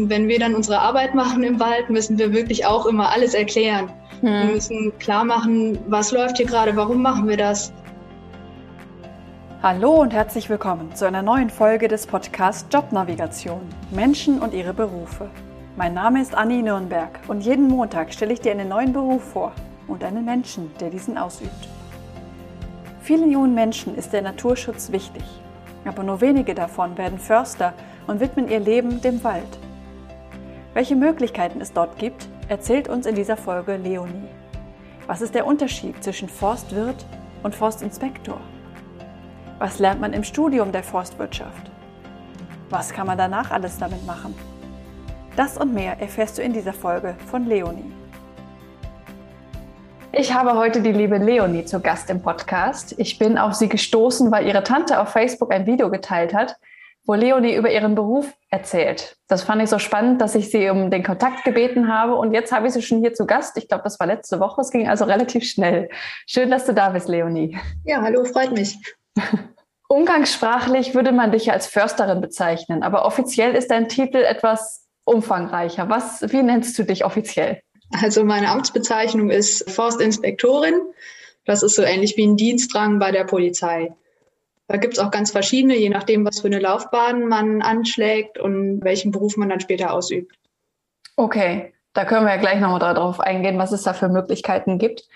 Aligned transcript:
Wenn 0.00 0.28
wir 0.28 0.38
dann 0.38 0.54
unsere 0.54 0.78
Arbeit 0.78 1.16
machen 1.16 1.42
im 1.42 1.58
Wald, 1.58 1.90
müssen 1.90 2.18
wir 2.18 2.32
wirklich 2.32 2.64
auch 2.64 2.86
immer 2.86 3.10
alles 3.10 3.34
erklären. 3.34 3.90
Hm. 4.20 4.28
Wir 4.28 4.54
müssen 4.54 4.96
klar 5.00 5.24
machen, 5.24 5.76
was 5.88 6.12
läuft 6.12 6.36
hier 6.36 6.46
gerade, 6.46 6.76
warum 6.76 7.02
machen 7.02 7.26
wir 7.26 7.36
das. 7.36 7.72
Hallo 9.60 9.90
und 10.02 10.12
herzlich 10.12 10.48
willkommen 10.48 10.94
zu 10.94 11.04
einer 11.04 11.22
neuen 11.22 11.50
Folge 11.50 11.88
des 11.88 12.06
Podcasts 12.06 12.64
Jobnavigation 12.72 13.60
Menschen 13.90 14.38
und 14.38 14.54
ihre 14.54 14.72
Berufe. 14.72 15.28
Mein 15.76 15.94
Name 15.94 16.22
ist 16.22 16.32
Anni 16.32 16.62
Nürnberg 16.62 17.18
und 17.26 17.40
jeden 17.40 17.66
Montag 17.66 18.12
stelle 18.12 18.32
ich 18.32 18.40
dir 18.40 18.52
einen 18.52 18.68
neuen 18.68 18.92
Beruf 18.92 19.24
vor 19.32 19.52
und 19.88 20.04
einen 20.04 20.24
Menschen, 20.24 20.70
der 20.78 20.90
diesen 20.90 21.18
ausübt. 21.18 21.68
Vielen 23.02 23.32
jungen 23.32 23.52
Menschen 23.52 23.96
ist 23.96 24.12
der 24.12 24.22
Naturschutz 24.22 24.92
wichtig, 24.92 25.24
aber 25.84 26.04
nur 26.04 26.20
wenige 26.20 26.54
davon 26.54 26.96
werden 26.96 27.18
Förster 27.18 27.74
und 28.06 28.20
widmen 28.20 28.48
ihr 28.48 28.60
Leben 28.60 29.00
dem 29.00 29.24
Wald. 29.24 29.58
Welche 30.78 30.94
Möglichkeiten 30.94 31.60
es 31.60 31.72
dort 31.72 31.98
gibt, 31.98 32.28
erzählt 32.46 32.88
uns 32.88 33.04
in 33.04 33.16
dieser 33.16 33.36
Folge 33.36 33.76
Leonie. 33.76 34.28
Was 35.08 35.22
ist 35.22 35.34
der 35.34 35.44
Unterschied 35.44 36.04
zwischen 36.04 36.28
Forstwirt 36.28 37.04
und 37.42 37.52
Forstinspektor? 37.52 38.40
Was 39.58 39.80
lernt 39.80 40.00
man 40.00 40.12
im 40.12 40.22
Studium 40.22 40.70
der 40.70 40.84
Forstwirtschaft? 40.84 41.68
Was 42.70 42.92
kann 42.92 43.08
man 43.08 43.18
danach 43.18 43.50
alles 43.50 43.76
damit 43.76 44.06
machen? 44.06 44.36
Das 45.34 45.58
und 45.58 45.74
mehr 45.74 45.98
erfährst 45.98 46.38
du 46.38 46.42
in 46.42 46.52
dieser 46.52 46.72
Folge 46.72 47.16
von 47.28 47.46
Leonie. 47.46 47.92
Ich 50.12 50.32
habe 50.32 50.54
heute 50.54 50.80
die 50.80 50.92
liebe 50.92 51.18
Leonie 51.18 51.64
zu 51.64 51.80
Gast 51.80 52.08
im 52.08 52.22
Podcast. 52.22 52.94
Ich 52.98 53.18
bin 53.18 53.36
auf 53.36 53.54
sie 53.54 53.68
gestoßen, 53.68 54.30
weil 54.30 54.46
ihre 54.46 54.62
Tante 54.62 55.00
auf 55.00 55.08
Facebook 55.08 55.52
ein 55.52 55.66
Video 55.66 55.90
geteilt 55.90 56.32
hat, 56.32 56.56
wo 57.08 57.14
Leonie 57.14 57.54
über 57.54 57.72
ihren 57.72 57.94
Beruf 57.94 58.30
erzählt. 58.50 59.16
Das 59.28 59.42
fand 59.42 59.62
ich 59.62 59.70
so 59.70 59.78
spannend, 59.78 60.20
dass 60.20 60.34
ich 60.34 60.50
sie 60.50 60.68
um 60.68 60.90
den 60.90 61.02
Kontakt 61.02 61.42
gebeten 61.42 61.88
habe 61.88 62.14
und 62.14 62.34
jetzt 62.34 62.52
habe 62.52 62.66
ich 62.66 62.74
sie 62.74 62.82
schon 62.82 63.00
hier 63.00 63.14
zu 63.14 63.26
Gast. 63.26 63.56
Ich 63.56 63.66
glaube, 63.66 63.82
das 63.82 63.98
war 63.98 64.06
letzte 64.06 64.40
Woche. 64.40 64.60
Es 64.60 64.70
ging 64.70 64.86
also 64.86 65.06
relativ 65.06 65.44
schnell. 65.44 65.88
Schön, 66.26 66.50
dass 66.50 66.66
du 66.66 66.74
da 66.74 66.90
bist, 66.90 67.08
Leonie. 67.08 67.56
Ja, 67.86 68.02
hallo, 68.02 68.24
freut 68.24 68.52
mich. 68.52 68.76
Umgangssprachlich 69.88 70.94
würde 70.94 71.12
man 71.12 71.32
dich 71.32 71.50
als 71.50 71.66
Försterin 71.66 72.20
bezeichnen, 72.20 72.82
aber 72.82 73.06
offiziell 73.06 73.54
ist 73.54 73.70
dein 73.70 73.88
Titel 73.88 74.18
etwas 74.18 74.86
umfangreicher. 75.04 75.88
Was, 75.88 76.20
wie 76.30 76.42
nennst 76.42 76.78
du 76.78 76.82
dich 76.82 77.06
offiziell? 77.06 77.62
Also 78.02 78.22
meine 78.22 78.50
Amtsbezeichnung 78.50 79.30
ist 79.30 79.70
Forstinspektorin. 79.70 80.74
Das 81.46 81.62
ist 81.62 81.74
so 81.74 81.82
ähnlich 81.82 82.18
wie 82.18 82.26
ein 82.26 82.36
Dienstrang 82.36 82.98
bei 82.98 83.12
der 83.12 83.24
Polizei. 83.24 83.94
Da 84.68 84.76
gibt 84.76 84.94
es 84.94 84.98
auch 85.00 85.10
ganz 85.10 85.30
verschiedene, 85.30 85.76
je 85.76 85.88
nachdem, 85.88 86.26
was 86.26 86.40
für 86.40 86.46
eine 86.46 86.58
Laufbahn 86.58 87.26
man 87.26 87.62
anschlägt 87.62 88.38
und 88.38 88.84
welchen 88.84 89.10
Beruf 89.10 89.36
man 89.38 89.48
dann 89.48 89.60
später 89.60 89.92
ausübt. 89.92 90.36
Okay, 91.16 91.72
da 91.94 92.04
können 92.04 92.26
wir 92.26 92.34
ja 92.34 92.40
gleich 92.40 92.60
nochmal 92.60 92.78
darauf 92.78 93.18
eingehen, 93.18 93.58
was 93.58 93.72
es 93.72 93.82
da 93.82 93.94
für 93.94 94.08
Möglichkeiten 94.08 94.78
gibt. 94.78 95.08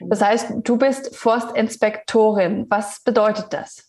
Das 0.00 0.20
heißt, 0.20 0.54
du 0.64 0.76
bist 0.76 1.16
Forstinspektorin. 1.16 2.66
Was 2.68 3.00
bedeutet 3.00 3.46
das? 3.50 3.86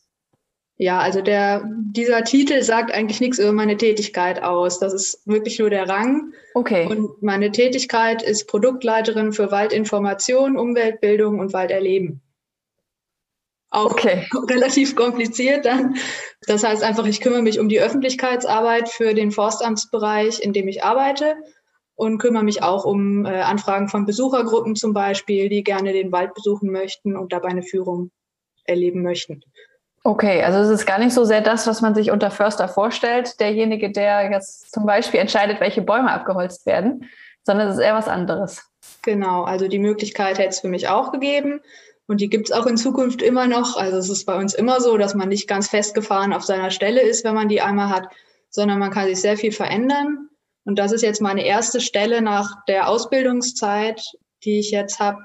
Ja, 0.78 1.00
also 1.00 1.22
der, 1.22 1.64
dieser 1.66 2.24
Titel 2.24 2.62
sagt 2.62 2.94
eigentlich 2.94 3.20
nichts 3.20 3.40
über 3.40 3.52
meine 3.52 3.78
Tätigkeit 3.78 4.44
aus. 4.44 4.80
Das 4.80 4.94
ist 4.94 5.26
wirklich 5.26 5.58
nur 5.58 5.72
der 5.72 5.90
Rang. 5.90 6.34
Okay. 6.54 6.86
Und 6.86 7.24
meine 7.24 7.52
Tätigkeit 7.52 8.22
ist 8.22 8.48
Produktleiterin 8.48 9.34
für 9.34 9.52
Waldinformation, 9.52 10.58
Umweltbildung 10.58 11.40
und 11.40 11.52
Walderleben. 11.52 12.22
Auch 13.70 13.92
okay. 13.92 14.28
relativ 14.50 14.96
kompliziert 14.96 15.66
dann. 15.66 15.96
Das 16.48 16.64
heißt 16.64 16.84
einfach, 16.84 17.06
ich 17.06 17.22
kümmere 17.22 17.42
mich 17.42 17.60
um 17.60 17.70
die 17.70 17.82
Öffentlichkeitsarbeit 17.82 18.90
für 18.90 19.14
den 19.14 19.32
Forstamtsbereich, 19.32 20.40
in 20.40 20.54
dem 20.54 20.68
ich 20.68 20.84
arbeite 20.84 21.36
und 21.96 22.20
kümmere 22.20 22.44
mich 22.44 22.64
auch 22.64 22.86
um 22.86 23.26
äh, 23.26 23.42
Anfragen 23.42 23.90
von 23.90 24.06
Besuchergruppen 24.06 24.76
zum 24.76 24.94
Beispiel, 24.94 25.50
die 25.50 25.64
gerne 25.64 25.94
den 25.94 26.12
Wald 26.12 26.34
besuchen 26.34 26.72
möchten 26.72 27.18
und 27.18 27.34
dabei 27.34 27.50
eine 27.50 27.64
Führung 27.64 28.12
erleben 28.64 29.02
möchten. 29.02 29.42
Okay, 30.04 30.42
also 30.44 30.60
es 30.60 30.70
ist 30.70 30.86
gar 30.86 31.00
nicht 31.00 31.14
so 31.14 31.26
sehr 31.26 31.42
das, 31.42 31.68
was 31.68 31.82
man 31.82 31.94
sich 31.94 32.12
unter 32.12 32.32
Förster 32.32 32.70
vorstellt, 32.70 33.42
derjenige, 33.42 33.92
der 33.92 34.32
jetzt 34.32 34.72
zum 34.72 34.86
Beispiel 34.86 35.20
entscheidet, 35.20 35.60
welche 35.60 35.82
Bäume 35.82 36.12
abgeholzt 36.12 36.66
werden, 36.66 37.10
sondern 37.44 37.68
es 37.68 37.76
ist 37.76 37.82
eher 37.82 37.96
was 37.96 38.08
anderes. 38.08 38.64
Genau, 39.02 39.44
also 39.44 39.68
die 39.68 39.80
Möglichkeit 39.80 40.38
hätte 40.38 40.50
es 40.50 40.60
für 40.62 40.70
mich 40.70 40.88
auch 40.88 41.12
gegeben 41.12 41.60
und 42.08 42.22
die 42.22 42.30
gibt 42.30 42.50
es 42.50 42.52
auch 42.56 42.66
in 42.66 42.78
Zukunft 42.78 43.22
immer 43.22 43.48
noch. 43.48 43.78
Also 43.78 43.98
es 43.98 44.10
ist 44.10 44.26
bei 44.26 44.38
uns 44.38 44.54
immer 44.54 44.82
so, 44.82 44.98
dass 44.98 45.14
man 45.14 45.30
nicht 45.30 45.48
ganz 45.48 45.70
festgefahren 45.70 46.34
auf 46.34 46.44
seiner 46.44 46.72
Stelle 46.72 47.02
ist, 47.02 47.24
wenn 47.24 47.36
man 47.36 47.50
die 47.50 47.62
einmal 47.62 47.90
hat, 47.90 48.08
sondern 48.50 48.80
man 48.80 48.92
kann 48.92 49.08
sich 49.08 49.22
sehr 49.22 49.38
viel 49.38 49.52
verändern. 49.52 50.30
Und 50.64 50.80
das 50.80 50.92
ist 50.92 51.02
jetzt 51.02 51.22
meine 51.22 51.46
erste 51.46 51.82
Stelle 51.82 52.22
nach 52.22 52.64
der 52.68 52.90
Ausbildungszeit, 52.90 54.02
die 54.44 54.60
ich 54.60 54.72
jetzt 54.72 55.00
habe 55.00 55.20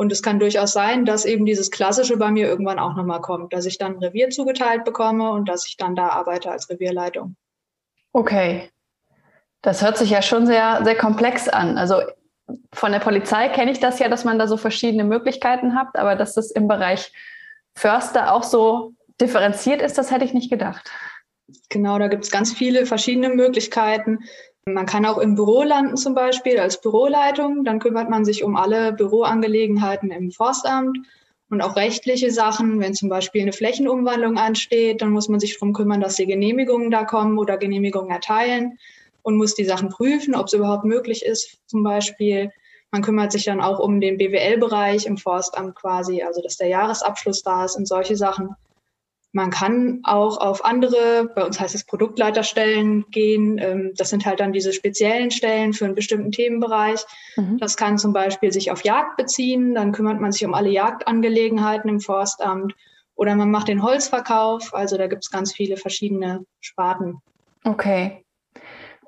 und 0.00 0.12
es 0.12 0.22
kann 0.22 0.38
durchaus 0.38 0.72
sein, 0.72 1.04
dass 1.04 1.26
eben 1.26 1.44
dieses 1.44 1.70
Klassische 1.70 2.16
bei 2.16 2.30
mir 2.30 2.46
irgendwann 2.46 2.78
auch 2.78 2.96
nochmal 2.96 3.20
kommt, 3.20 3.52
dass 3.52 3.66
ich 3.66 3.76
dann 3.76 3.98
Revier 3.98 4.30
zugeteilt 4.30 4.84
bekomme 4.84 5.30
und 5.30 5.46
dass 5.46 5.66
ich 5.66 5.76
dann 5.76 5.94
da 5.94 6.08
arbeite 6.08 6.50
als 6.50 6.70
Revierleitung. 6.70 7.36
Okay. 8.12 8.70
Das 9.60 9.82
hört 9.82 9.98
sich 9.98 10.08
ja 10.08 10.22
schon 10.22 10.46
sehr, 10.46 10.80
sehr 10.84 10.96
komplex 10.96 11.50
an. 11.50 11.76
Also 11.76 11.96
von 12.72 12.92
der 12.92 12.98
Polizei 12.98 13.48
kenne 13.48 13.70
ich 13.70 13.80
das 13.80 13.98
ja, 13.98 14.08
dass 14.08 14.24
man 14.24 14.38
da 14.38 14.46
so 14.46 14.56
verschiedene 14.56 15.04
Möglichkeiten 15.04 15.74
hat, 15.74 15.88
aber 15.94 16.16
dass 16.16 16.34
das 16.34 16.50
im 16.50 16.68
Bereich 16.68 17.12
Förster 17.74 18.32
auch 18.34 18.42
so 18.42 18.92
differenziert 19.20 19.82
ist, 19.82 19.98
das 19.98 20.10
hätte 20.10 20.24
ich 20.24 20.34
nicht 20.34 20.50
gedacht. 20.50 20.90
Genau, 21.68 21.98
da 21.98 22.08
gibt 22.08 22.24
es 22.24 22.30
ganz 22.30 22.52
viele 22.52 22.86
verschiedene 22.86 23.28
Möglichkeiten. 23.28 24.20
Man 24.64 24.86
kann 24.86 25.06
auch 25.06 25.18
im 25.18 25.34
Büro 25.34 25.62
landen 25.62 25.96
zum 25.96 26.14
Beispiel 26.14 26.58
als 26.58 26.80
Büroleitung. 26.80 27.64
Dann 27.64 27.78
kümmert 27.78 28.10
man 28.10 28.24
sich 28.24 28.44
um 28.44 28.56
alle 28.56 28.92
Büroangelegenheiten 28.92 30.10
im 30.10 30.30
Forstamt 30.30 30.98
und 31.48 31.60
auch 31.60 31.76
rechtliche 31.76 32.30
Sachen. 32.30 32.80
Wenn 32.80 32.94
zum 32.94 33.08
Beispiel 33.08 33.42
eine 33.42 33.52
Flächenumwandlung 33.52 34.38
ansteht, 34.38 35.02
dann 35.02 35.10
muss 35.10 35.28
man 35.28 35.40
sich 35.40 35.54
darum 35.54 35.72
kümmern, 35.72 36.00
dass 36.00 36.16
die 36.16 36.26
Genehmigungen 36.26 36.90
da 36.90 37.04
kommen 37.04 37.38
oder 37.38 37.56
Genehmigungen 37.56 38.10
erteilen 38.10 38.78
und 39.22 39.36
muss 39.36 39.54
die 39.54 39.64
Sachen 39.64 39.88
prüfen, 39.88 40.34
ob 40.34 40.46
es 40.46 40.52
überhaupt 40.52 40.84
möglich 40.84 41.24
ist 41.24 41.58
zum 41.66 41.82
Beispiel. 41.82 42.50
Man 42.90 43.02
kümmert 43.02 43.32
sich 43.32 43.44
dann 43.44 43.60
auch 43.60 43.78
um 43.78 44.00
den 44.00 44.16
BWL-Bereich 44.16 45.06
im 45.06 45.16
Forstamt 45.16 45.76
quasi, 45.76 46.22
also 46.22 46.42
dass 46.42 46.56
der 46.56 46.68
Jahresabschluss 46.68 47.42
da 47.42 47.64
ist 47.64 47.76
und 47.76 47.86
solche 47.86 48.16
Sachen. 48.16 48.56
Man 49.32 49.50
kann 49.50 50.00
auch 50.02 50.38
auf 50.38 50.64
andere, 50.64 51.30
bei 51.36 51.44
uns 51.44 51.60
heißt 51.60 51.76
es 51.76 51.84
Produktleiterstellen 51.84 53.04
gehen. 53.12 53.58
Ähm, 53.58 53.92
das 53.96 54.10
sind 54.10 54.26
halt 54.26 54.40
dann 54.40 54.52
diese 54.52 54.72
speziellen 54.72 55.30
Stellen 55.30 55.72
für 55.72 55.84
einen 55.84 55.94
bestimmten 55.94 56.32
Themenbereich. 56.32 57.04
Mhm. 57.36 57.58
Das 57.58 57.76
kann 57.76 57.96
zum 57.96 58.12
Beispiel 58.12 58.50
sich 58.50 58.72
auf 58.72 58.82
Jagd 58.82 59.16
beziehen. 59.16 59.74
Dann 59.76 59.92
kümmert 59.92 60.20
man 60.20 60.32
sich 60.32 60.44
um 60.44 60.52
alle 60.52 60.70
Jagdangelegenheiten 60.70 61.88
im 61.88 62.00
Forstamt. 62.00 62.74
Oder 63.14 63.36
man 63.36 63.52
macht 63.52 63.68
den 63.68 63.84
Holzverkauf. 63.84 64.74
Also 64.74 64.98
da 64.98 65.06
gibt 65.06 65.22
es 65.22 65.30
ganz 65.30 65.52
viele 65.52 65.76
verschiedene 65.76 66.44
Sparten. 66.58 67.18
Okay. 67.62 68.24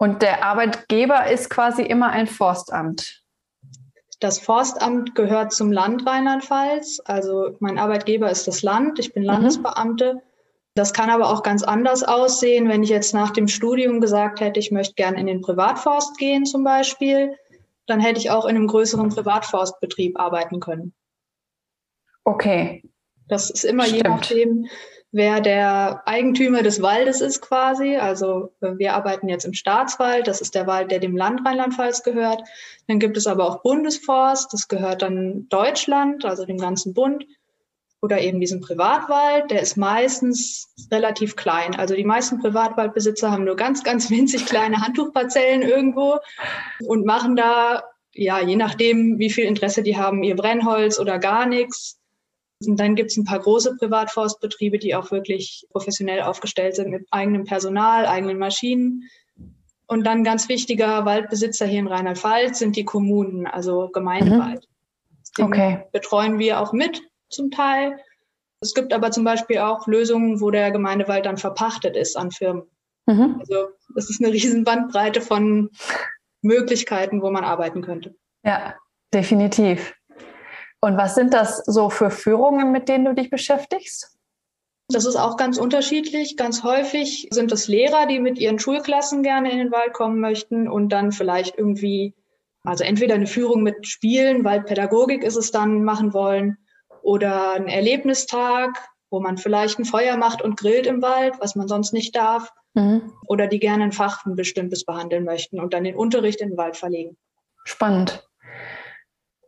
Und 0.02 0.20
der 0.20 0.42
Arbeitgeber 0.42 1.30
ist 1.30 1.48
quasi 1.48 1.82
immer 1.82 2.10
ein 2.10 2.26
Forstamt. 2.26 3.22
Das 4.18 4.40
Forstamt 4.40 5.14
gehört 5.14 5.52
zum 5.52 5.70
Land 5.70 6.04
Rheinland-Pfalz. 6.04 7.00
Also 7.04 7.54
mein 7.60 7.78
Arbeitgeber 7.78 8.28
ist 8.28 8.48
das 8.48 8.64
Land. 8.64 8.98
Ich 8.98 9.14
bin 9.14 9.22
mhm. 9.22 9.28
Landesbeamte. 9.28 10.14
Mhm. 10.14 10.20
Das 10.74 10.92
kann 10.92 11.08
aber 11.08 11.30
auch 11.30 11.44
ganz 11.44 11.62
anders 11.62 12.02
aussehen, 12.02 12.68
wenn 12.68 12.82
ich 12.82 12.88
jetzt 12.88 13.14
nach 13.14 13.30
dem 13.30 13.46
Studium 13.46 14.00
gesagt 14.00 14.40
hätte, 14.40 14.58
ich 14.58 14.72
möchte 14.72 14.94
gerne 14.94 15.20
in 15.20 15.28
den 15.28 15.40
Privatforst 15.40 16.18
gehen 16.18 16.46
zum 16.46 16.64
Beispiel, 16.64 17.36
dann 17.86 18.00
hätte 18.00 18.18
ich 18.18 18.32
auch 18.32 18.46
in 18.46 18.56
einem 18.56 18.66
größeren 18.66 19.10
Privatforstbetrieb 19.10 20.18
arbeiten 20.18 20.58
können. 20.58 20.94
Okay. 22.24 22.82
Das 23.28 23.50
ist 23.50 23.64
immer 23.64 23.84
Stimmt. 23.84 24.02
je 24.02 24.08
nachdem, 24.10 24.66
wer 25.12 25.40
der 25.40 26.02
Eigentümer 26.06 26.62
des 26.62 26.80
Waldes 26.80 27.20
ist 27.20 27.42
quasi. 27.42 27.96
Also 27.96 28.52
wir 28.60 28.94
arbeiten 28.94 29.28
jetzt 29.28 29.44
im 29.44 29.52
Staatswald, 29.52 30.26
das 30.26 30.40
ist 30.40 30.54
der 30.54 30.66
Wald, 30.66 30.90
der 30.90 30.98
dem 30.98 31.16
Land 31.16 31.46
Rheinland-Pfalz 31.46 32.02
gehört. 32.02 32.42
Dann 32.88 32.98
gibt 32.98 33.16
es 33.16 33.26
aber 33.26 33.46
auch 33.46 33.62
Bundesforst, 33.62 34.52
das 34.52 34.68
gehört 34.68 35.02
dann 35.02 35.46
Deutschland, 35.50 36.24
also 36.24 36.46
dem 36.46 36.58
ganzen 36.58 36.94
Bund. 36.94 37.26
Oder 38.00 38.20
eben 38.20 38.40
diesen 38.40 38.60
Privatwald, 38.60 39.52
der 39.52 39.62
ist 39.62 39.76
meistens 39.76 40.74
relativ 40.90 41.36
klein. 41.36 41.76
Also 41.76 41.94
die 41.94 42.04
meisten 42.04 42.40
Privatwaldbesitzer 42.40 43.30
haben 43.30 43.44
nur 43.44 43.54
ganz, 43.54 43.84
ganz 43.84 44.10
winzig 44.10 44.46
kleine 44.46 44.78
Handtuchparzellen 44.78 45.62
irgendwo 45.62 46.18
und 46.80 47.06
machen 47.06 47.36
da, 47.36 47.84
ja, 48.12 48.40
je 48.40 48.56
nachdem, 48.56 49.20
wie 49.20 49.30
viel 49.30 49.44
Interesse 49.44 49.84
die 49.84 49.96
haben, 49.96 50.24
ihr 50.24 50.34
Brennholz 50.34 50.98
oder 50.98 51.20
gar 51.20 51.46
nichts 51.46 52.01
und 52.66 52.78
dann 52.78 52.94
gibt 52.94 53.10
es 53.10 53.16
ein 53.16 53.24
paar 53.24 53.40
große 53.40 53.76
Privatforstbetriebe, 53.76 54.78
die 54.78 54.94
auch 54.94 55.10
wirklich 55.10 55.66
professionell 55.70 56.22
aufgestellt 56.22 56.76
sind 56.76 56.90
mit 56.90 57.06
eigenem 57.10 57.44
Personal, 57.44 58.06
eigenen 58.06 58.38
Maschinen. 58.38 59.08
Und 59.86 60.04
dann 60.04 60.24
ganz 60.24 60.48
wichtiger 60.48 61.04
Waldbesitzer 61.04 61.66
hier 61.66 61.80
in 61.80 61.86
Rheinland-Pfalz 61.86 62.58
sind 62.58 62.76
die 62.76 62.84
Kommunen, 62.84 63.46
also 63.46 63.88
Gemeindewald. 63.92 64.66
Mhm. 65.38 65.44
Okay. 65.44 65.84
betreuen 65.92 66.38
wir 66.38 66.60
auch 66.60 66.72
mit 66.72 67.02
zum 67.30 67.50
Teil. 67.50 67.98
Es 68.60 68.74
gibt 68.74 68.92
aber 68.92 69.10
zum 69.10 69.24
Beispiel 69.24 69.58
auch 69.58 69.86
Lösungen, 69.86 70.40
wo 70.40 70.50
der 70.50 70.70
Gemeindewald 70.70 71.26
dann 71.26 71.38
verpachtet 71.38 71.96
ist 71.96 72.16
an 72.16 72.30
Firmen. 72.30 72.64
Mhm. 73.06 73.36
Also 73.40 73.68
es 73.96 74.10
ist 74.10 74.22
eine 74.22 74.32
riesen 74.32 74.64
Bandbreite 74.64 75.20
von 75.20 75.70
Möglichkeiten, 76.42 77.22
wo 77.22 77.30
man 77.30 77.44
arbeiten 77.44 77.82
könnte. 77.82 78.14
Ja, 78.44 78.74
definitiv. 79.12 79.94
Und 80.84 80.96
was 80.96 81.14
sind 81.14 81.32
das 81.32 81.58
so 81.64 81.90
für 81.90 82.10
Führungen, 82.10 82.72
mit 82.72 82.88
denen 82.88 83.04
du 83.04 83.14
dich 83.14 83.30
beschäftigst? 83.30 84.18
Das 84.88 85.06
ist 85.06 85.16
auch 85.16 85.36
ganz 85.36 85.56
unterschiedlich. 85.56 86.36
Ganz 86.36 86.64
häufig 86.64 87.28
sind 87.30 87.52
es 87.52 87.68
Lehrer, 87.68 88.06
die 88.06 88.18
mit 88.18 88.38
ihren 88.38 88.58
Schulklassen 88.58 89.22
gerne 89.22 89.52
in 89.52 89.58
den 89.58 89.70
Wald 89.70 89.92
kommen 89.92 90.18
möchten 90.18 90.68
und 90.68 90.88
dann 90.88 91.12
vielleicht 91.12 91.56
irgendwie, 91.56 92.14
also 92.64 92.82
entweder 92.82 93.14
eine 93.14 93.28
Führung 93.28 93.62
mit 93.62 93.86
Spielen, 93.86 94.44
Waldpädagogik 94.44 95.22
ist 95.22 95.36
es 95.36 95.52
dann, 95.52 95.84
machen 95.84 96.12
wollen, 96.12 96.58
oder 97.02 97.52
ein 97.52 97.68
Erlebnistag, 97.68 98.76
wo 99.08 99.20
man 99.20 99.38
vielleicht 99.38 99.78
ein 99.78 99.84
Feuer 99.84 100.16
macht 100.16 100.42
und 100.42 100.58
grillt 100.58 100.86
im 100.86 101.00
Wald, 101.00 101.34
was 101.38 101.54
man 101.54 101.68
sonst 101.68 101.92
nicht 101.92 102.16
darf. 102.16 102.52
Mhm. 102.74 103.12
Oder 103.26 103.46
die 103.46 103.60
gerne 103.60 103.84
ein 103.84 103.92
Fach 103.92 104.26
ein 104.26 104.34
bestimmtes 104.34 104.84
behandeln 104.84 105.24
möchten 105.24 105.60
und 105.60 105.74
dann 105.74 105.84
den 105.84 105.96
Unterricht 105.96 106.40
in 106.40 106.50
den 106.50 106.58
Wald 106.58 106.76
verlegen. 106.76 107.16
Spannend. 107.64 108.28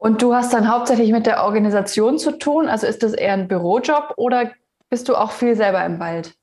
Und 0.05 0.21
du 0.21 0.35
hast 0.35 0.53
dann 0.53 0.71
hauptsächlich 0.71 1.13
mit 1.13 1.25
der 1.25 1.45
Organisation 1.45 2.19
zu 2.19 2.33
tun? 2.33 2.69
Also 2.69 2.87
ist 2.87 3.03
das 3.03 3.15
eher 3.15 3.33
ein 3.33 3.49
Bürojob 3.49 4.13
oder 4.19 4.53
bist 4.91 5.09
du 5.09 5.17
auch 5.17 5.33
viel 5.33 5.57
selber 5.57 5.83
im 5.83 5.99
Wald? 5.99 6.35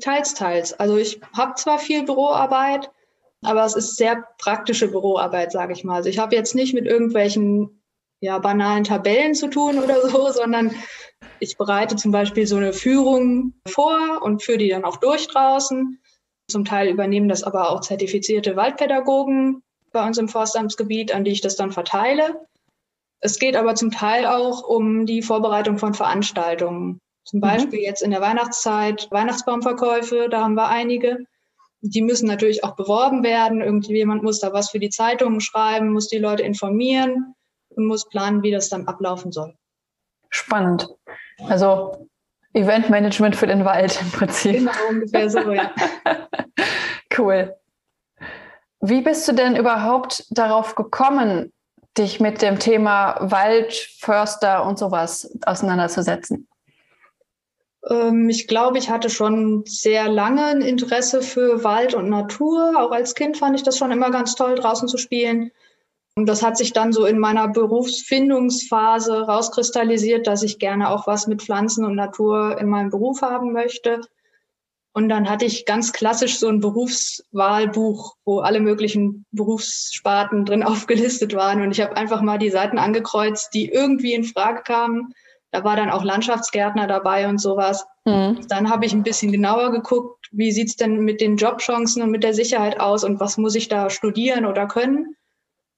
Teils, 0.00 0.34
teils. 0.34 0.78
Also 0.78 0.98
ich 0.98 1.18
habe 1.34 1.54
zwar 1.54 1.78
viel 1.78 2.04
Büroarbeit, 2.04 2.90
aber 3.40 3.64
es 3.64 3.74
ist 3.74 3.96
sehr 3.96 4.22
praktische 4.36 4.88
Büroarbeit, 4.88 5.50
sage 5.50 5.72
ich 5.72 5.82
mal. 5.82 5.94
Also 5.94 6.10
ich 6.10 6.18
habe 6.18 6.36
jetzt 6.36 6.54
nicht 6.54 6.74
mit 6.74 6.84
irgendwelchen 6.84 7.82
ja, 8.20 8.38
banalen 8.38 8.84
Tabellen 8.84 9.34
zu 9.34 9.48
tun 9.48 9.78
oder 9.78 10.02
so, 10.10 10.30
sondern 10.30 10.74
ich 11.40 11.56
bereite 11.56 11.96
zum 11.96 12.12
Beispiel 12.12 12.46
so 12.46 12.56
eine 12.56 12.74
Führung 12.74 13.54
vor 13.66 14.20
und 14.20 14.42
führe 14.42 14.58
die 14.58 14.68
dann 14.68 14.84
auch 14.84 14.98
durch 14.98 15.26
draußen. 15.28 15.98
Zum 16.48 16.66
Teil 16.66 16.90
übernehmen 16.90 17.30
das 17.30 17.44
aber 17.44 17.70
auch 17.70 17.80
zertifizierte 17.80 18.56
Waldpädagogen 18.56 19.62
bei 19.90 20.06
uns 20.06 20.18
im 20.18 20.28
Forstamtsgebiet, 20.28 21.14
an 21.14 21.24
die 21.24 21.30
ich 21.30 21.40
das 21.40 21.56
dann 21.56 21.72
verteile. 21.72 22.46
Es 23.20 23.38
geht 23.38 23.56
aber 23.56 23.74
zum 23.74 23.90
Teil 23.90 24.26
auch 24.26 24.62
um 24.62 25.06
die 25.06 25.22
Vorbereitung 25.22 25.78
von 25.78 25.94
Veranstaltungen. 25.94 27.00
Zum 27.24 27.38
mhm. 27.38 27.42
Beispiel 27.42 27.80
mhm. 27.80 27.84
jetzt 27.84 28.02
in 28.02 28.10
der 28.10 28.20
Weihnachtszeit 28.20 29.08
Weihnachtsbaumverkäufe, 29.10 30.28
da 30.30 30.42
haben 30.42 30.54
wir 30.54 30.68
einige. 30.68 31.18
Die 31.80 32.02
müssen 32.02 32.26
natürlich 32.26 32.64
auch 32.64 32.74
beworben 32.74 33.22
werden. 33.22 33.60
Irgendjemand 33.60 34.22
muss 34.22 34.40
da 34.40 34.52
was 34.52 34.70
für 34.70 34.80
die 34.80 34.90
Zeitungen 34.90 35.40
schreiben, 35.40 35.92
muss 35.92 36.08
die 36.08 36.18
Leute 36.18 36.42
informieren 36.42 37.34
und 37.70 37.86
muss 37.86 38.08
planen, 38.08 38.42
wie 38.42 38.50
das 38.50 38.68
dann 38.68 38.86
ablaufen 38.86 39.30
soll. 39.30 39.54
Spannend. 40.30 40.88
Also 41.48 42.08
Eventmanagement 42.52 43.36
für 43.36 43.46
den 43.46 43.64
Wald 43.64 44.00
im 44.00 44.10
Prinzip. 44.10 44.56
Genau, 44.56 44.72
ungefähr 44.88 45.30
so, 45.30 45.52
ja. 45.52 45.70
cool. 47.18 47.54
Wie 48.80 49.00
bist 49.00 49.26
du 49.28 49.32
denn 49.32 49.56
überhaupt 49.56 50.24
darauf 50.30 50.74
gekommen, 50.74 51.52
dich 51.98 52.20
mit 52.20 52.42
dem 52.42 52.58
Thema 52.58 53.16
Wald, 53.20 53.72
Förster 53.98 54.64
und 54.64 54.78
sowas 54.78 55.36
auseinanderzusetzen? 55.44 56.48
Ähm, 57.88 58.28
ich 58.28 58.46
glaube, 58.48 58.78
ich 58.78 58.90
hatte 58.90 59.10
schon 59.10 59.64
sehr 59.66 60.08
lange 60.08 60.44
ein 60.44 60.60
Interesse 60.60 61.22
für 61.22 61.64
Wald 61.64 61.94
und 61.94 62.08
Natur. 62.08 62.74
Auch 62.78 62.90
als 62.90 63.14
Kind 63.14 63.36
fand 63.36 63.56
ich 63.56 63.62
das 63.62 63.78
schon 63.78 63.92
immer 63.92 64.10
ganz 64.10 64.34
toll, 64.34 64.54
draußen 64.54 64.88
zu 64.88 64.98
spielen. 64.98 65.50
Und 66.16 66.26
das 66.26 66.42
hat 66.42 66.56
sich 66.56 66.72
dann 66.72 66.92
so 66.92 67.06
in 67.06 67.18
meiner 67.18 67.46
Berufsfindungsphase 67.46 69.22
rauskristallisiert, 69.22 70.26
dass 70.26 70.42
ich 70.42 70.58
gerne 70.58 70.90
auch 70.90 71.06
was 71.06 71.28
mit 71.28 71.42
Pflanzen 71.42 71.84
und 71.84 71.94
Natur 71.94 72.58
in 72.60 72.68
meinem 72.68 72.90
Beruf 72.90 73.22
haben 73.22 73.52
möchte. 73.52 74.00
Und 74.92 75.08
dann 75.08 75.28
hatte 75.28 75.44
ich 75.44 75.66
ganz 75.66 75.92
klassisch 75.92 76.38
so 76.38 76.48
ein 76.48 76.60
Berufswahlbuch, 76.60 78.14
wo 78.24 78.40
alle 78.40 78.60
möglichen 78.60 79.26
Berufssparten 79.30 80.44
drin 80.44 80.62
aufgelistet 80.64 81.34
waren. 81.34 81.62
Und 81.62 81.70
ich 81.70 81.80
habe 81.80 81.96
einfach 81.96 82.22
mal 82.22 82.38
die 82.38 82.50
Seiten 82.50 82.78
angekreuzt, 82.78 83.54
die 83.54 83.68
irgendwie 83.68 84.14
in 84.14 84.24
Frage 84.24 84.62
kamen. 84.62 85.12
Da 85.50 85.64
war 85.64 85.76
dann 85.76 85.90
auch 85.90 86.04
Landschaftsgärtner 86.04 86.86
dabei 86.86 87.28
und 87.28 87.38
sowas. 87.38 87.86
Mhm. 88.04 88.46
Dann 88.48 88.70
habe 88.70 88.84
ich 88.86 88.92
ein 88.92 89.02
bisschen 89.02 89.32
genauer 89.32 89.70
geguckt, 89.70 90.28
wie 90.30 90.52
sieht's 90.52 90.76
denn 90.76 91.00
mit 91.00 91.20
den 91.20 91.36
Jobchancen 91.36 92.02
und 92.02 92.10
mit 92.10 92.22
der 92.22 92.34
Sicherheit 92.34 92.80
aus 92.80 93.04
und 93.04 93.20
was 93.20 93.38
muss 93.38 93.54
ich 93.54 93.68
da 93.68 93.88
studieren 93.90 94.44
oder 94.44 94.66
können. 94.66 95.16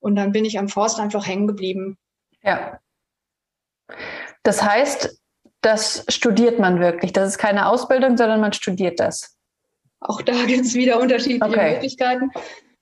Und 0.00 0.16
dann 0.16 0.32
bin 0.32 0.44
ich 0.44 0.58
am 0.58 0.68
Forst 0.68 0.98
einfach 0.98 1.26
hängen 1.26 1.46
geblieben. 1.46 1.98
Ja. 2.42 2.80
Das 4.42 4.62
heißt, 4.62 5.19
das 5.60 6.04
studiert 6.08 6.58
man 6.58 6.80
wirklich. 6.80 7.12
Das 7.12 7.28
ist 7.28 7.38
keine 7.38 7.68
Ausbildung, 7.68 8.16
sondern 8.16 8.40
man 8.40 8.52
studiert 8.52 9.00
das. 9.00 9.36
Auch 10.00 10.22
da 10.22 10.32
gibt 10.46 10.64
es 10.64 10.74
wieder 10.74 11.00
unterschiedliche 11.00 11.44
okay. 11.44 11.74
Möglichkeiten. 11.74 12.30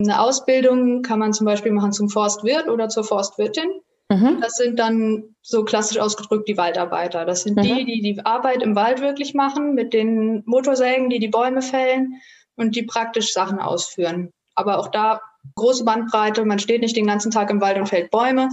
Eine 0.00 0.20
Ausbildung 0.20 1.02
kann 1.02 1.18
man 1.18 1.32
zum 1.32 1.44
Beispiel 1.44 1.72
machen 1.72 1.92
zum 1.92 2.08
Forstwirt 2.08 2.68
oder 2.68 2.88
zur 2.88 3.02
Forstwirtin. 3.02 3.68
Mhm. 4.10 4.40
Das 4.40 4.54
sind 4.54 4.78
dann 4.78 5.34
so 5.42 5.64
klassisch 5.64 5.98
ausgedrückt 5.98 6.48
die 6.48 6.56
Waldarbeiter. 6.56 7.24
Das 7.24 7.42
sind 7.42 7.56
mhm. 7.56 7.62
die, 7.62 7.84
die 7.84 8.00
die 8.00 8.24
Arbeit 8.24 8.62
im 8.62 8.76
Wald 8.76 9.00
wirklich 9.00 9.34
machen, 9.34 9.74
mit 9.74 9.92
den 9.92 10.42
Motorsägen, 10.46 11.10
die 11.10 11.18
die 11.18 11.28
Bäume 11.28 11.62
fällen 11.62 12.14
und 12.56 12.76
die 12.76 12.84
praktisch 12.84 13.32
Sachen 13.32 13.58
ausführen. 13.58 14.30
Aber 14.54 14.78
auch 14.78 14.88
da 14.88 15.20
große 15.56 15.84
Bandbreite. 15.84 16.44
Man 16.44 16.58
steht 16.58 16.80
nicht 16.80 16.96
den 16.96 17.06
ganzen 17.06 17.30
Tag 17.30 17.50
im 17.50 17.60
Wald 17.60 17.78
und 17.78 17.88
fällt 17.88 18.10
Bäume. 18.10 18.48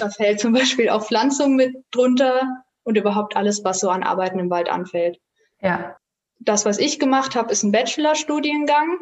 Da 0.00 0.10
fällt 0.10 0.40
zum 0.40 0.52
Beispiel 0.52 0.88
auch 0.88 1.04
Pflanzung 1.04 1.56
mit 1.56 1.74
drunter 1.90 2.64
und 2.90 2.96
überhaupt 2.96 3.36
alles, 3.36 3.64
was 3.64 3.78
so 3.78 3.88
an 3.88 4.02
Arbeiten 4.02 4.40
im 4.40 4.50
Wald 4.50 4.68
anfällt. 4.68 5.18
Ja. 5.60 5.96
Das, 6.40 6.64
was 6.64 6.78
ich 6.78 6.98
gemacht 6.98 7.36
habe, 7.36 7.52
ist 7.52 7.62
ein 7.62 7.70
Bachelorstudiengang. 7.72 8.98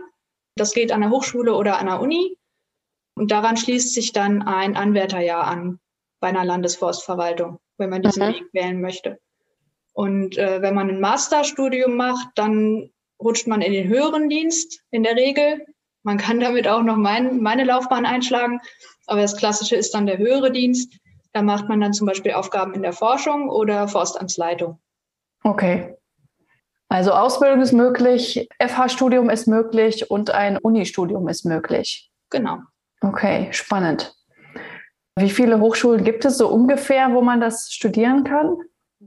Das 0.56 0.74
geht 0.74 0.92
an 0.92 1.00
der 1.00 1.10
Hochschule 1.10 1.54
oder 1.54 1.78
an 1.78 1.86
der 1.86 2.00
Uni. 2.00 2.36
Und 3.14 3.30
daran 3.30 3.56
schließt 3.56 3.94
sich 3.94 4.12
dann 4.12 4.42
ein 4.42 4.76
Anwärterjahr 4.76 5.44
an 5.44 5.80
bei 6.20 6.28
einer 6.28 6.44
Landesforstverwaltung, 6.44 7.58
wenn 7.78 7.90
man 7.90 8.02
diesen 8.02 8.26
mhm. 8.26 8.34
Weg 8.34 8.44
wählen 8.52 8.80
möchte. 8.80 9.18
Und 9.94 10.36
äh, 10.36 10.60
wenn 10.60 10.74
man 10.74 10.90
ein 10.90 11.00
Masterstudium 11.00 11.96
macht, 11.96 12.28
dann 12.34 12.90
rutscht 13.20 13.46
man 13.46 13.62
in 13.62 13.72
den 13.72 13.88
höheren 13.88 14.28
Dienst 14.28 14.82
in 14.90 15.02
der 15.02 15.16
Regel. 15.16 15.64
Man 16.02 16.18
kann 16.18 16.40
damit 16.40 16.68
auch 16.68 16.82
noch 16.82 16.96
mein, 16.96 17.40
meine 17.40 17.64
Laufbahn 17.64 18.04
einschlagen, 18.04 18.60
aber 19.06 19.22
das 19.22 19.36
Klassische 19.36 19.76
ist 19.76 19.94
dann 19.94 20.06
der 20.06 20.18
höhere 20.18 20.52
Dienst. 20.52 20.98
Da 21.32 21.42
macht 21.42 21.68
man 21.68 21.80
dann 21.80 21.92
zum 21.92 22.06
Beispiel 22.06 22.32
Aufgaben 22.32 22.74
in 22.74 22.82
der 22.82 22.92
Forschung 22.92 23.48
oder 23.48 23.88
Forstamtsleitung. 23.88 24.78
Okay. 25.44 25.94
Also 26.88 27.12
Ausbildung 27.12 27.60
ist 27.60 27.72
möglich, 27.72 28.48
FH-Studium 28.58 29.28
ist 29.28 29.46
möglich 29.46 30.10
und 30.10 30.30
ein 30.30 30.56
Uni-Studium 30.56 31.28
ist 31.28 31.44
möglich. 31.44 32.10
Genau. 32.30 32.58
Okay, 33.02 33.48
spannend. 33.52 34.14
Wie 35.16 35.30
viele 35.30 35.60
Hochschulen 35.60 36.04
gibt 36.04 36.24
es 36.24 36.38
so 36.38 36.48
ungefähr, 36.48 37.12
wo 37.12 37.20
man 37.20 37.40
das 37.40 37.70
studieren 37.70 38.24
kann? 38.24 38.56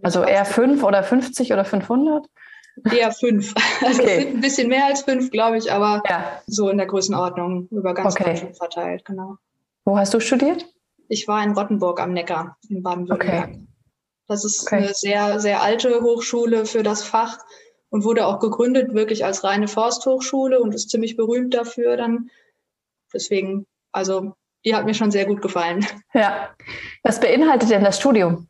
Also 0.04 0.24
eher 0.24 0.46
fünf 0.46 0.84
oder 0.84 1.04
50 1.04 1.52
oder 1.54 1.66
500? 1.66 2.26
Eher 2.92 3.12
fünf. 3.12 3.54
Also 3.84 4.04
okay. 4.04 4.12
es 4.12 4.24
sind 4.24 4.36
ein 4.36 4.42
bisschen 4.42 4.68
mehr 4.70 4.86
als 4.86 5.02
fünf, 5.02 5.32
glaube 5.32 5.58
ich, 5.58 5.72
aber 5.72 6.04
ja. 6.08 6.40
so 6.46 6.70
in 6.70 6.78
der 6.78 6.86
Größenordnung 6.86 7.68
über 7.72 7.96
ganz 7.96 8.14
okay. 8.14 8.26
Deutschland 8.26 8.56
verteilt, 8.56 9.04
genau. 9.06 9.38
Wo 9.86 9.98
hast 9.98 10.14
du 10.14 10.20
studiert? 10.20 10.68
Ich 11.12 11.28
war 11.28 11.44
in 11.44 11.52
Rottenburg 11.52 12.00
am 12.00 12.14
Neckar 12.14 12.58
in 12.70 12.84
Baden-Württemberg. 12.84 13.50
Okay. 13.50 13.68
Das 14.30 14.46
ist 14.46 14.64
okay. 14.64 14.78
eine 14.78 14.94
sehr, 14.94 15.42
sehr 15.42 15.62
alte 15.62 16.02
Hochschule 16.02 16.66
für 16.66 16.84
das 16.84 17.04
Fach 17.04 17.38
und 17.90 18.06
wurde 18.06 18.26
auch 18.26 18.40
gegründet 18.40 18.94
wirklich 18.94 19.26
als 19.26 19.44
reine 19.44 19.68
Forsthochschule 19.68 20.62
und 20.62 20.74
ist 20.74 20.90
ziemlich 20.90 21.18
berühmt 21.18 21.54
dafür 21.54 21.98
dann. 21.98 22.30
Deswegen, 23.14 23.68
also 23.92 24.36
die 24.64 24.74
hat 24.74 24.86
mir 24.86 24.94
schon 24.94 25.12
sehr 25.12 25.26
gut 25.26 25.42
gefallen. 25.42 25.86
Ja. 26.14 26.56
Was 27.04 27.20
beinhaltet 27.20 27.70
denn 27.70 27.84
das 27.84 28.00
Studium? 28.00 28.48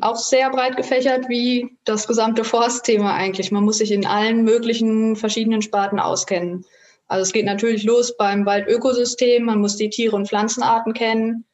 auch 0.00 0.16
sehr 0.16 0.50
breit 0.50 0.76
gefächert 0.76 1.28
wie 1.28 1.76
das 1.84 2.06
gesamte 2.06 2.44
Forstthema 2.44 3.14
eigentlich. 3.14 3.52
Man 3.52 3.64
muss 3.64 3.78
sich 3.78 3.92
in 3.92 4.06
allen 4.06 4.42
möglichen 4.42 5.16
verschiedenen 5.16 5.62
Sparten 5.62 5.98
auskennen. 5.98 6.64
Also 7.08 7.22
es 7.22 7.32
geht 7.32 7.44
natürlich 7.44 7.84
los 7.84 8.16
beim 8.16 8.46
Waldökosystem, 8.46 9.44
man 9.44 9.60
muss 9.60 9.76
die 9.76 9.90
Tiere- 9.90 10.16
und 10.16 10.28
Pflanzenarten 10.28 10.94
kennen. 10.94 11.44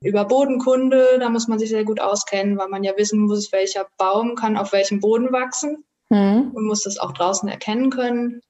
Über 0.00 0.24
Bodenkunde, 0.24 1.18
da 1.18 1.28
muss 1.28 1.48
man 1.48 1.58
sich 1.58 1.70
sehr 1.70 1.84
gut 1.84 2.00
auskennen, 2.00 2.56
weil 2.56 2.68
man 2.68 2.84
ja 2.84 2.96
wissen 2.96 3.20
muss, 3.20 3.50
welcher 3.50 3.88
Baum 3.96 4.36
kann 4.36 4.56
auf 4.56 4.72
welchem 4.72 5.00
Boden 5.00 5.32
wachsen. 5.32 5.84
Mhm. 6.10 6.52
Man 6.54 6.64
muss 6.64 6.84
das 6.84 6.98
auch 6.98 7.12
draußen 7.12 7.48
erkennen 7.48 7.90
können. 7.90 8.40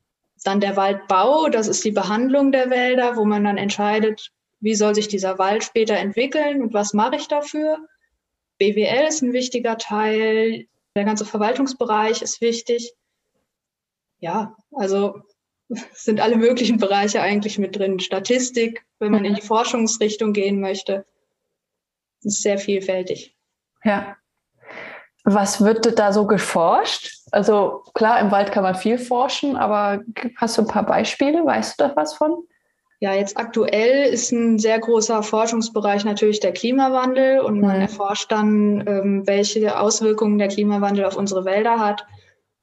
Dann 0.44 0.60
der 0.60 0.76
Waldbau, 0.76 1.48
das 1.48 1.66
ist 1.66 1.84
die 1.84 1.90
Behandlung 1.90 2.52
der 2.52 2.70
Wälder, 2.70 3.16
wo 3.16 3.24
man 3.24 3.44
dann 3.44 3.56
entscheidet, 3.56 4.30
wie 4.60 4.74
soll 4.74 4.94
sich 4.94 5.08
dieser 5.08 5.38
Wald 5.38 5.64
später 5.64 5.96
entwickeln 5.96 6.62
und 6.62 6.74
was 6.74 6.92
mache 6.92 7.16
ich 7.16 7.28
dafür. 7.28 7.78
BWL 8.58 9.06
ist 9.08 9.22
ein 9.22 9.32
wichtiger 9.32 9.78
Teil, 9.78 10.66
der 10.94 11.04
ganze 11.04 11.24
Verwaltungsbereich 11.24 12.22
ist 12.22 12.40
wichtig. 12.40 12.92
Ja, 14.20 14.56
also 14.72 15.22
sind 15.92 16.20
alle 16.20 16.36
möglichen 16.36 16.78
Bereiche 16.78 17.22
eigentlich 17.22 17.58
mit 17.58 17.76
drin. 17.76 18.00
Statistik, 18.00 18.84
wenn 18.98 19.12
man 19.12 19.24
in 19.24 19.34
die 19.34 19.42
Forschungsrichtung 19.42 20.32
gehen 20.32 20.60
möchte, 20.60 21.06
ist 22.22 22.42
sehr 22.42 22.58
vielfältig. 22.58 23.36
Ja. 23.84 24.16
Was 25.24 25.62
wird 25.62 25.98
da 25.98 26.12
so 26.12 26.26
geforscht? 26.26 27.12
Also 27.32 27.84
klar, 27.94 28.20
im 28.20 28.30
Wald 28.30 28.50
kann 28.52 28.62
man 28.62 28.74
viel 28.74 28.98
forschen, 28.98 29.56
aber 29.56 30.02
hast 30.36 30.56
du 30.56 30.62
ein 30.62 30.68
paar 30.68 30.86
Beispiele? 30.86 31.44
Weißt 31.44 31.78
du 31.78 31.84
da 31.84 31.96
was 31.96 32.14
von? 32.14 32.44
Ja, 33.00 33.12
jetzt 33.14 33.36
aktuell 33.36 34.12
ist 34.12 34.32
ein 34.32 34.58
sehr 34.58 34.78
großer 34.80 35.22
Forschungsbereich 35.22 36.04
natürlich 36.04 36.40
der 36.40 36.52
Klimawandel 36.52 37.40
und 37.40 37.60
man 37.60 37.76
mhm. 37.76 37.82
erforscht 37.82 38.32
dann, 38.32 38.84
ähm, 38.88 39.22
welche 39.26 39.78
Auswirkungen 39.78 40.38
der 40.38 40.48
Klimawandel 40.48 41.04
auf 41.04 41.16
unsere 41.16 41.44
Wälder 41.44 41.78
hat 41.78 42.04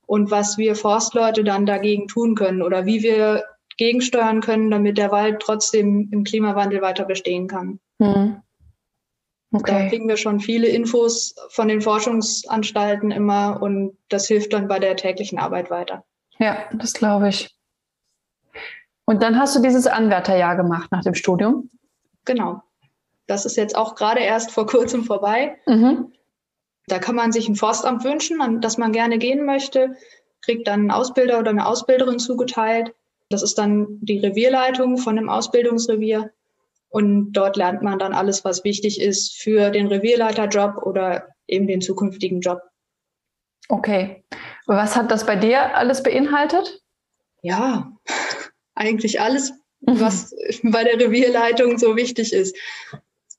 und 0.06 0.32
was 0.32 0.58
wir 0.58 0.76
Forstleute 0.76 1.44
dann 1.44 1.66
dagegen 1.66 2.08
tun 2.08 2.36
können 2.36 2.62
oder 2.62 2.86
wie 2.86 3.02
wir 3.02 3.46
gegensteuern 3.78 4.42
können, 4.42 4.72
damit 4.72 4.98
der 4.98 5.12
Wald 5.12 5.42
trotzdem 5.42 6.10
im 6.12 6.24
Klimawandel 6.24 6.82
weiter 6.82 7.06
bestehen 7.06 7.48
kann. 7.48 7.80
Mhm. 8.00 8.42
Okay. 9.56 9.84
Da 9.84 9.88
kriegen 9.88 10.08
wir 10.10 10.18
schon 10.18 10.42
viele 10.42 10.68
Infos 10.68 11.34
von 11.50 11.70
den 11.70 11.80
Forschungsanstalten 11.80 13.12
immer 13.12 13.62
und 13.62 13.98
das 14.10 14.28
hilft 14.28 14.52
dann 14.52 14.68
bei 14.68 14.80
der 14.80 14.98
täglichen 14.98 15.40
Arbeit 15.40 15.70
weiter. 15.70 16.04
Ja, 16.40 16.58
das 16.74 16.94
glaube 16.94 17.30
ich. 17.30 17.56
Und 19.06 19.24
dann 19.24 19.40
hast 19.40 19.56
du 19.56 19.62
dieses 19.62 19.88
Anwärterjahr 19.88 20.58
gemacht 20.58 20.92
nach 20.92 21.04
dem 21.04 21.14
Studium? 21.14 21.70
Genau. 22.26 22.62
Das 23.28 23.46
ist 23.46 23.56
jetzt 23.56 23.78
auch 23.78 23.96
gerade 23.96 24.20
erst 24.20 24.52
vor 24.52 24.68
kurzem 24.68 25.06
vorbei. 25.06 25.58
Mhm. 25.68 26.12
Da 26.88 27.00
kann 27.00 27.16
man 27.16 27.32
sich 27.32 27.48
ein 27.48 27.56
Forstamt 27.56 28.04
wünschen, 28.04 28.42
an 28.42 28.60
das 28.60 28.78
man 28.78 28.92
gerne 28.92 29.18
gehen 29.20 29.46
möchte, 29.46 29.96
kriegt 30.42 30.68
dann 30.68 30.82
einen 30.82 30.92
Ausbilder 30.92 31.40
oder 31.40 31.52
eine 31.52 31.66
Ausbilderin 31.66 32.20
zugeteilt. 32.20 32.94
Das 33.30 33.42
ist 33.42 33.58
dann 33.58 34.00
die 34.02 34.20
Revierleitung 34.20 34.98
von 34.98 35.18
einem 35.18 35.30
Ausbildungsrevier. 35.30 36.32
Und 36.96 37.34
dort 37.34 37.58
lernt 37.58 37.82
man 37.82 38.00
dann 38.00 38.14
alles, 38.14 38.46
was 38.46 38.64
wichtig 38.64 39.02
ist 39.02 39.36
für 39.36 39.70
den 39.70 39.88
Revierleiterjob 39.88 40.82
oder 40.84 41.28
eben 41.46 41.68
den 41.68 41.82
zukünftigen 41.82 42.40
Job. 42.40 42.62
Okay. 43.68 44.24
Was 44.66 44.96
hat 44.96 45.12
das 45.12 45.26
bei 45.26 45.36
dir 45.36 45.76
alles 45.76 46.04
beinhaltet? 46.04 46.82
Ja, 47.42 47.92
eigentlich 48.76 49.20
alles, 49.20 49.52
was 49.82 50.34
bei 50.64 50.86
der 50.86 50.98
Revierleitung 50.98 51.78
so 51.80 51.98
wichtig 51.98 52.32
ist. 52.32 52.56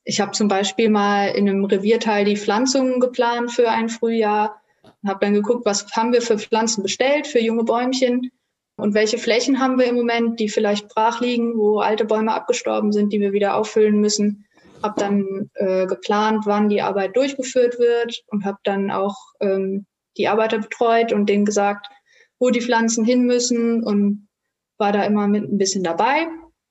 Ich 0.04 0.20
habe 0.20 0.32
zum 0.32 0.48
Beispiel 0.48 0.90
mal 0.90 1.28
in 1.28 1.48
einem 1.48 1.64
Revierteil 1.64 2.26
die 2.26 2.36
Pflanzungen 2.36 3.00
geplant 3.00 3.52
für 3.52 3.70
ein 3.70 3.88
Frühjahr, 3.88 4.60
habe 5.06 5.24
dann 5.24 5.32
geguckt, 5.32 5.64
was 5.64 5.90
haben 5.92 6.12
wir 6.12 6.20
für 6.20 6.38
Pflanzen 6.38 6.82
bestellt 6.82 7.26
für 7.26 7.40
junge 7.40 7.64
Bäumchen 7.64 8.30
und 8.76 8.94
welche 8.94 9.18
Flächen 9.18 9.58
haben 9.58 9.78
wir 9.78 9.86
im 9.86 9.94
Moment, 9.94 10.38
die 10.38 10.48
vielleicht 10.48 10.88
brach 10.88 11.20
liegen, 11.20 11.56
wo 11.56 11.78
alte 11.78 12.04
Bäume 12.04 12.34
abgestorben 12.34 12.92
sind, 12.92 13.12
die 13.12 13.20
wir 13.20 13.32
wieder 13.32 13.56
auffüllen 13.56 14.00
müssen. 14.00 14.46
Habe 14.82 15.00
dann 15.00 15.50
äh, 15.54 15.86
geplant, 15.86 16.44
wann 16.44 16.68
die 16.68 16.82
Arbeit 16.82 17.16
durchgeführt 17.16 17.78
wird 17.78 18.22
und 18.26 18.44
habe 18.44 18.58
dann 18.64 18.90
auch 18.90 19.16
ähm, 19.40 19.86
die 20.18 20.28
Arbeiter 20.28 20.58
betreut 20.58 21.12
und 21.12 21.28
denen 21.28 21.46
gesagt, 21.46 21.86
wo 22.38 22.50
die 22.50 22.60
Pflanzen 22.60 23.04
hin 23.04 23.24
müssen 23.24 23.82
und 23.82 24.28
war 24.76 24.92
da 24.92 25.04
immer 25.04 25.26
mit 25.26 25.44
ein 25.44 25.56
bisschen 25.56 25.82
dabei. 25.82 26.26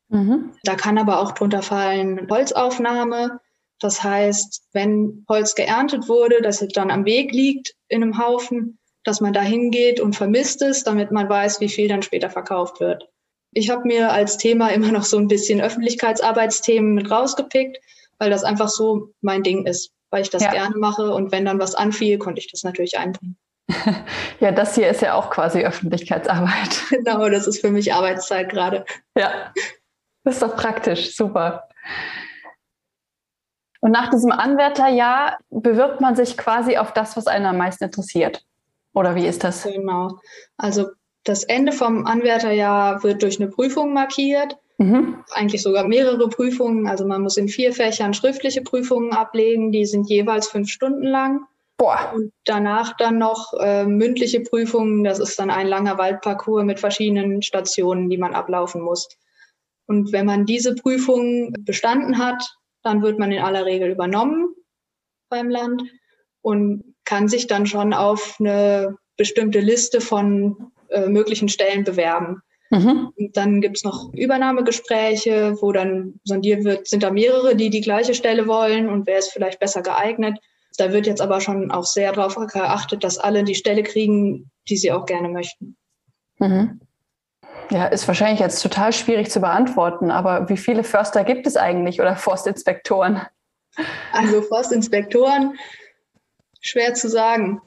Mhm. 0.09 0.51
Da 0.63 0.75
kann 0.75 0.99
aber 0.99 1.19
auch 1.19 1.31
drunter 1.31 1.63
fallen 1.63 2.27
Holzaufnahme. 2.29 3.39
Das 3.79 4.03
heißt, 4.03 4.67
wenn 4.73 5.25
Holz 5.27 5.55
geerntet 5.55 6.07
wurde, 6.07 6.41
das 6.43 6.65
dann 6.73 6.91
am 6.91 7.05
Weg 7.05 7.31
liegt 7.31 7.73
in 7.87 8.03
einem 8.03 8.19
Haufen, 8.19 8.77
dass 9.05 9.21
man 9.21 9.31
da 9.31 9.41
hingeht 9.41 10.01
und 10.01 10.15
vermisst 10.15 10.61
es, 10.61 10.83
damit 10.83 11.11
man 11.11 11.29
weiß, 11.29 11.61
wie 11.61 11.69
viel 11.69 11.87
dann 11.87 12.01
später 12.01 12.29
verkauft 12.29 12.81
wird. 12.81 13.07
Ich 13.53 13.69
habe 13.69 13.87
mir 13.87 14.11
als 14.11 14.37
Thema 14.37 14.69
immer 14.69 14.91
noch 14.91 15.05
so 15.05 15.17
ein 15.17 15.29
bisschen 15.29 15.61
Öffentlichkeitsarbeitsthemen 15.61 16.93
mit 16.93 17.09
rausgepickt, 17.09 17.77
weil 18.17 18.29
das 18.29 18.43
einfach 18.43 18.67
so 18.67 19.13
mein 19.21 19.43
Ding 19.43 19.65
ist, 19.65 19.91
weil 20.09 20.23
ich 20.23 20.29
das 20.29 20.43
ja. 20.43 20.51
gerne 20.51 20.75
mache 20.75 21.13
und 21.13 21.31
wenn 21.31 21.45
dann 21.45 21.59
was 21.59 21.75
anfiel, 21.75 22.17
konnte 22.17 22.39
ich 22.39 22.51
das 22.51 22.63
natürlich 22.63 22.97
einbringen. 22.97 23.37
Ja, 24.41 24.51
das 24.51 24.75
hier 24.75 24.89
ist 24.89 25.01
ja 25.01 25.13
auch 25.13 25.29
quasi 25.29 25.61
Öffentlichkeitsarbeit. 25.61 26.81
Genau, 26.89 27.29
das 27.29 27.47
ist 27.47 27.61
für 27.61 27.71
mich 27.71 27.93
Arbeitszeit 27.93 28.49
gerade. 28.49 28.83
Ja, 29.17 29.53
das 30.25 30.35
ist 30.35 30.41
doch 30.41 30.57
praktisch, 30.57 31.15
super. 31.15 31.69
Und 33.79 33.91
nach 33.91 34.09
diesem 34.09 34.31
Anwärterjahr 34.31 35.37
bewirbt 35.49 36.01
man 36.01 36.17
sich 36.17 36.37
quasi 36.37 36.75
auf 36.75 36.91
das, 36.91 37.15
was 37.15 37.27
einen 37.27 37.45
am 37.45 37.57
meisten 37.57 37.85
interessiert. 37.85 38.43
Oder 38.95 39.15
wie 39.15 39.27
ist 39.27 39.43
das? 39.43 39.63
Genau. 39.63 40.19
Also 40.57 40.87
das 41.23 41.43
Ende 41.43 41.71
vom 41.71 42.05
Anwärterjahr 42.05 43.03
wird 43.03 43.21
durch 43.21 43.39
eine 43.39 43.49
Prüfung 43.49 43.93
markiert. 43.93 44.57
Mhm. 44.77 45.23
Eigentlich 45.31 45.61
sogar 45.61 45.87
mehrere 45.87 46.29
Prüfungen. 46.29 46.87
Also 46.87 47.05
man 47.05 47.21
muss 47.21 47.37
in 47.37 47.47
vier 47.47 47.73
Fächern 47.73 48.13
schriftliche 48.13 48.61
Prüfungen 48.61 49.11
ablegen. 49.11 49.71
Die 49.71 49.85
sind 49.85 50.09
jeweils 50.09 50.47
fünf 50.47 50.69
Stunden 50.69 51.03
lang. 51.03 51.45
Boah. 51.77 52.13
Und 52.15 52.31
danach 52.45 52.95
dann 52.97 53.17
noch 53.17 53.53
äh, 53.59 53.85
mündliche 53.85 54.41
Prüfungen. 54.41 55.03
Das 55.03 55.19
ist 55.19 55.37
dann 55.39 55.49
ein 55.49 55.67
langer 55.67 55.97
Waldparcours 55.97 56.63
mit 56.63 56.79
verschiedenen 56.79 57.41
Stationen, 57.41 58.09
die 58.09 58.17
man 58.17 58.33
ablaufen 58.33 58.81
muss. 58.81 59.09
Und 59.87 60.13
wenn 60.13 60.25
man 60.25 60.45
diese 60.45 60.73
Prüfungen 60.73 61.53
bestanden 61.59 62.17
hat, 62.17 62.43
dann 62.81 63.01
wird 63.01 63.19
man 63.19 63.31
in 63.31 63.41
aller 63.41 63.65
Regel 63.65 63.89
übernommen 63.89 64.55
beim 65.29 65.49
Land 65.49 65.83
und 66.41 66.94
kann 67.05 67.27
sich 67.27 67.47
dann 67.47 67.65
schon 67.65 67.93
auf 67.93 68.37
eine 68.39 68.97
bestimmte 69.17 69.59
Liste 69.59 70.01
von 70.01 70.71
äh, 70.89 71.07
möglichen 71.07 71.49
Stellen 71.49 71.83
bewerben. 71.83 72.41
Mhm. 72.71 73.13
Dann 73.33 73.61
gibt's 73.61 73.83
noch 73.83 74.13
Übernahmegespräche, 74.13 75.55
wo 75.61 75.71
dann 75.71 76.19
sondiert 76.23 76.63
wird, 76.63 76.87
sind 76.87 77.03
da 77.03 77.11
mehrere, 77.11 77.55
die 77.55 77.69
die 77.69 77.81
gleiche 77.81 78.13
Stelle 78.13 78.47
wollen 78.47 78.89
und 78.89 79.07
wer 79.07 79.19
ist 79.19 79.31
vielleicht 79.31 79.59
besser 79.59 79.81
geeignet. 79.81 80.37
Da 80.77 80.91
wird 80.91 81.07
jetzt 81.07 81.21
aber 81.21 81.39
schon 81.39 81.71
auch 81.71 81.85
sehr 81.85 82.11
darauf 82.11 82.35
geachtet, 82.35 83.03
dass 83.03 83.17
alle 83.17 83.43
die 83.43 83.55
Stelle 83.55 83.83
kriegen, 83.83 84.51
die 84.67 84.77
sie 84.77 84.91
auch 84.91 85.05
gerne 85.05 85.29
möchten. 85.29 85.77
Mhm. 86.39 86.81
Ja, 87.71 87.85
ist 87.85 88.07
wahrscheinlich 88.07 88.39
jetzt 88.39 88.61
total 88.61 88.93
schwierig 88.93 89.31
zu 89.31 89.39
beantworten, 89.39 90.11
aber 90.11 90.49
wie 90.49 90.57
viele 90.57 90.83
Förster 90.83 91.23
gibt 91.23 91.47
es 91.47 91.57
eigentlich 91.57 92.01
oder 92.01 92.15
Forstinspektoren? 92.15 93.21
Also 94.13 94.41
Forstinspektoren 94.41 95.57
Schwer 96.65 96.95
zu 96.95 97.09
sagen. 97.09 97.61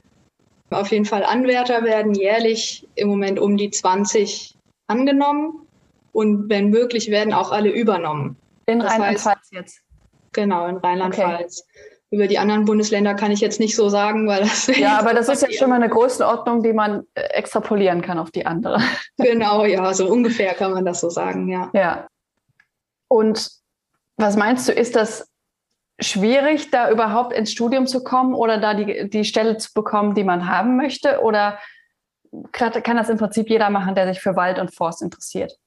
Auf 0.71 0.91
jeden 0.91 1.05
Fall 1.05 1.25
Anwärter 1.25 1.85
werden 1.85 2.15
jährlich 2.15 2.87
im 2.97 3.09
Moment 3.09 3.39
um 3.39 3.57
die 3.57 3.71
20 3.71 4.59
angenommen 4.89 5.67
und 6.13 6.51
wenn 6.51 6.71
möglich 6.71 7.11
werden 7.11 7.33
auch 7.33 7.53
alle 7.53 7.71
übernommen. 7.71 8.37
In 8.67 8.81
Rheinland-Pfalz 8.81 9.51
jetzt? 9.53 9.81
Genau, 10.33 10.67
in 10.67 10.77
Rheinland-Pfalz. 10.77 11.63
Okay. 11.63 11.81
Über 12.11 12.27
die 12.27 12.39
anderen 12.39 12.65
Bundesländer 12.65 13.15
kann 13.15 13.31
ich 13.31 13.41
jetzt 13.41 13.61
nicht 13.61 13.77
so 13.77 13.89
sagen, 13.89 14.27
weil 14.27 14.41
das. 14.41 14.67
Ja, 14.79 14.99
aber 14.99 15.15
das 15.15 15.29
ist 15.29 15.43
jetzt 15.43 15.59
schon 15.59 15.71
mal 15.71 15.77
eine 15.77 15.89
Größenordnung, 15.89 16.63
die 16.63 16.73
man 16.73 17.07
äh, 17.15 17.21
extrapolieren 17.35 18.03
kann 18.03 18.19
auf 18.19 18.31
die 18.31 18.47
andere. 18.47 18.81
Genau, 19.17 19.65
ja, 19.65 19.95
so 19.95 20.11
ungefähr 20.11 20.55
kann 20.55 20.73
man 20.73 20.85
das 20.85 21.01
so 21.01 21.09
sagen, 21.09 21.49
ja. 21.49 21.71
Ja. 21.73 22.09
Und 23.09 23.51
was 24.17 24.37
meinst 24.37 24.69
du, 24.69 24.73
ist 24.73 24.97
das 24.97 25.29
schwierig, 26.01 26.71
da 26.71 26.91
überhaupt 26.91 27.33
ins 27.33 27.53
Studium 27.53 27.87
zu 27.87 28.05
kommen 28.05 28.35
oder 28.35 28.59
da 28.59 28.75
die, 28.75 29.09
die 29.09 29.25
Stelle 29.25 29.57
zu 29.57 29.73
bekommen, 29.75 30.15
die 30.15 30.25
man 30.25 30.49
haben 30.49 30.77
möchte? 30.77 31.21
Oder 31.23 31.59
kann 32.53 32.97
das 32.97 33.09
im 33.09 33.19
Prinzip 33.19 33.49
jeder 33.49 33.71
machen, 33.71 33.95
der 33.95 34.13
sich 34.13 34.21
für 34.21 34.37
Wald 34.37 34.59
und 34.59 34.75
Forst 34.75 35.03
interessiert? 35.03 35.59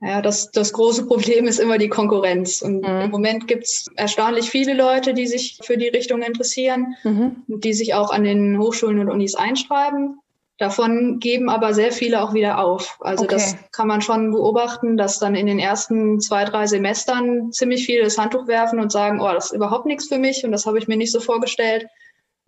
Ja, 0.00 0.22
das, 0.22 0.52
das 0.52 0.72
große 0.72 1.06
Problem 1.06 1.46
ist 1.46 1.58
immer 1.58 1.76
die 1.76 1.88
Konkurrenz. 1.88 2.62
Und 2.62 2.82
mhm. 2.82 3.00
im 3.00 3.10
Moment 3.10 3.48
gibt 3.48 3.64
es 3.64 3.86
erstaunlich 3.96 4.48
viele 4.48 4.74
Leute, 4.74 5.12
die 5.12 5.26
sich 5.26 5.58
für 5.62 5.76
die 5.76 5.88
Richtung 5.88 6.22
interessieren, 6.22 6.94
mhm. 7.02 7.42
die 7.48 7.72
sich 7.72 7.94
auch 7.94 8.10
an 8.10 8.22
den 8.22 8.58
Hochschulen 8.58 9.00
und 9.00 9.10
Unis 9.10 9.34
einschreiben. 9.34 10.20
Davon 10.58 11.20
geben 11.20 11.48
aber 11.48 11.72
sehr 11.72 11.92
viele 11.92 12.20
auch 12.20 12.34
wieder 12.34 12.58
auf. 12.58 12.98
Also 13.00 13.24
okay. 13.24 13.34
das 13.34 13.56
kann 13.70 13.86
man 13.86 14.02
schon 14.02 14.32
beobachten, 14.32 14.96
dass 14.96 15.20
dann 15.20 15.36
in 15.36 15.46
den 15.46 15.60
ersten 15.60 16.20
zwei, 16.20 16.44
drei 16.44 16.66
Semestern 16.66 17.52
ziemlich 17.52 17.86
viele 17.86 18.02
das 18.02 18.18
Handtuch 18.18 18.48
werfen 18.48 18.80
und 18.80 18.90
sagen, 18.90 19.20
oh, 19.20 19.32
das 19.32 19.46
ist 19.46 19.52
überhaupt 19.52 19.86
nichts 19.86 20.08
für 20.08 20.18
mich 20.18 20.44
und 20.44 20.50
das 20.50 20.66
habe 20.66 20.78
ich 20.78 20.88
mir 20.88 20.96
nicht 20.96 21.12
so 21.12 21.20
vorgestellt. 21.20 21.86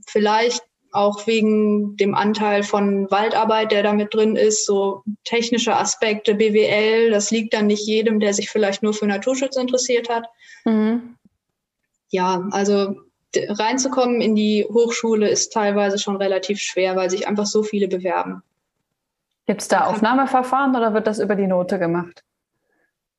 Vielleicht 0.08 0.62
auch 0.92 1.24
wegen 1.28 1.96
dem 1.98 2.16
Anteil 2.16 2.64
von 2.64 3.08
Waldarbeit, 3.12 3.70
der 3.70 3.84
da 3.84 3.92
mit 3.92 4.12
drin 4.12 4.34
ist, 4.34 4.66
so 4.66 5.04
technische 5.22 5.76
Aspekte, 5.76 6.34
BWL, 6.34 7.10
das 7.10 7.30
liegt 7.30 7.54
dann 7.54 7.68
nicht 7.68 7.86
jedem, 7.86 8.18
der 8.18 8.34
sich 8.34 8.50
vielleicht 8.50 8.82
nur 8.82 8.92
für 8.92 9.06
Naturschutz 9.06 9.54
interessiert 9.54 10.08
hat. 10.08 10.26
Mhm. 10.64 11.14
Ja, 12.08 12.48
also 12.50 12.96
reinzukommen 13.36 14.20
in 14.20 14.34
die 14.34 14.66
Hochschule 14.68 15.28
ist 15.28 15.52
teilweise 15.52 15.98
schon 15.98 16.16
relativ 16.16 16.58
schwer, 16.60 16.96
weil 16.96 17.10
sich 17.10 17.28
einfach 17.28 17.46
so 17.46 17.62
viele 17.62 17.88
bewerben. 17.88 18.42
Gibt 19.46 19.62
es 19.62 19.68
da 19.68 19.86
Aufnahmeverfahren 19.86 20.76
oder 20.76 20.94
wird 20.94 21.06
das 21.06 21.18
über 21.18 21.34
die 21.34 21.46
Note 21.46 21.78
gemacht? 21.78 22.22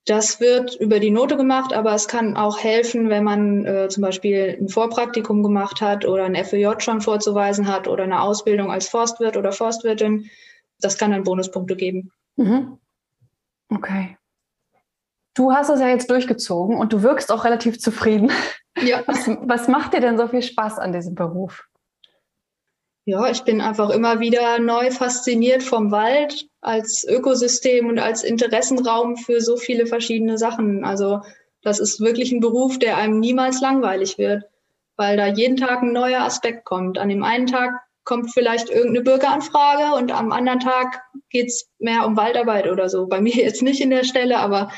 Das 0.05 0.39
wird 0.39 0.75
über 0.75 0.99
die 0.99 1.11
Note 1.11 1.37
gemacht, 1.37 1.73
aber 1.73 1.93
es 1.93 2.07
kann 2.07 2.35
auch 2.35 2.57
helfen, 2.59 3.09
wenn 3.09 3.23
man 3.23 3.65
äh, 3.65 3.87
zum 3.89 4.01
Beispiel 4.01 4.57
ein 4.59 4.67
Vorpraktikum 4.67 5.43
gemacht 5.43 5.79
hat 5.79 6.05
oder 6.05 6.23
ein 6.23 6.35
FEJ 6.35 6.79
schon 6.79 7.01
vorzuweisen 7.01 7.67
hat 7.67 7.87
oder 7.87 8.03
eine 8.03 8.21
Ausbildung 8.21 8.71
als 8.71 8.89
Forstwirt 8.89 9.37
oder 9.37 9.51
Forstwirtin. 9.51 10.29
Das 10.79 10.97
kann 10.97 11.11
dann 11.11 11.23
Bonuspunkte 11.23 11.75
geben. 11.75 12.11
Mhm. 12.35 12.79
Okay. 13.69 14.17
Du 15.41 15.51
hast 15.51 15.69
es 15.69 15.79
ja 15.79 15.87
jetzt 15.87 16.11
durchgezogen 16.11 16.77
und 16.77 16.93
du 16.93 17.01
wirkst 17.01 17.31
auch 17.31 17.45
relativ 17.45 17.79
zufrieden. 17.79 18.31
Ja. 18.79 19.01
Was, 19.07 19.27
was 19.41 19.67
macht 19.67 19.93
dir 19.93 19.99
denn 19.99 20.15
so 20.19 20.27
viel 20.27 20.43
Spaß 20.43 20.77
an 20.77 20.93
diesem 20.93 21.15
Beruf? 21.15 21.67
Ja, 23.05 23.27
ich 23.27 23.41
bin 23.41 23.59
einfach 23.59 23.89
immer 23.89 24.19
wieder 24.19 24.59
neu 24.59 24.91
fasziniert 24.91 25.63
vom 25.63 25.89
Wald 25.89 26.47
als 26.61 27.03
Ökosystem 27.09 27.89
und 27.89 27.97
als 27.97 28.23
Interessenraum 28.23 29.17
für 29.17 29.41
so 29.41 29.57
viele 29.57 29.87
verschiedene 29.87 30.37
Sachen. 30.37 30.85
Also 30.85 31.21
das 31.63 31.79
ist 31.79 32.01
wirklich 32.01 32.31
ein 32.31 32.39
Beruf, 32.39 32.77
der 32.77 32.97
einem 32.97 33.19
niemals 33.19 33.61
langweilig 33.61 34.19
wird, 34.19 34.43
weil 34.95 35.17
da 35.17 35.25
jeden 35.25 35.57
Tag 35.57 35.81
ein 35.81 35.91
neuer 35.91 36.21
Aspekt 36.21 36.65
kommt. 36.65 36.99
An 36.99 37.09
dem 37.09 37.23
einen 37.23 37.47
Tag 37.47 37.71
kommt 38.03 38.31
vielleicht 38.31 38.69
irgendeine 38.69 39.01
Bürgeranfrage 39.01 39.95
und 39.95 40.11
am 40.11 40.31
anderen 40.31 40.59
Tag 40.59 41.01
geht's 41.31 41.67
mehr 41.79 42.05
um 42.05 42.15
Waldarbeit 42.15 42.67
oder 42.67 42.89
so. 42.89 43.07
Bei 43.07 43.19
mir 43.19 43.35
jetzt 43.35 43.63
nicht 43.63 43.81
in 43.81 43.89
der 43.89 44.03
Stelle, 44.03 44.37
aber 44.37 44.71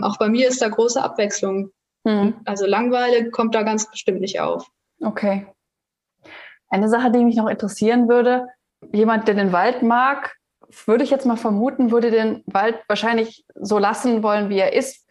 auch 0.00 0.16
bei 0.18 0.28
mir 0.28 0.48
ist 0.48 0.62
da 0.62 0.68
große 0.68 1.02
Abwechslung. 1.02 1.70
Hm. 2.06 2.34
Also 2.44 2.66
Langweile 2.66 3.30
kommt 3.30 3.54
da 3.54 3.62
ganz 3.62 3.90
bestimmt 3.90 4.20
nicht 4.20 4.40
auf. 4.40 4.66
Okay. 5.00 5.46
Eine 6.70 6.88
Sache, 6.88 7.10
die 7.10 7.24
mich 7.24 7.36
noch 7.36 7.48
interessieren 7.48 8.08
würde, 8.08 8.46
jemand, 8.92 9.26
der 9.26 9.34
den 9.34 9.52
Wald 9.52 9.82
mag, 9.82 10.36
würde 10.84 11.04
ich 11.04 11.10
jetzt 11.10 11.26
mal 11.26 11.36
vermuten, 11.36 11.90
würde 11.90 12.10
den 12.10 12.42
Wald 12.46 12.76
wahrscheinlich 12.88 13.44
so 13.54 13.78
lassen 13.78 14.22
wollen, 14.22 14.50
wie 14.50 14.58
er 14.58 14.74
ist. 14.74 15.06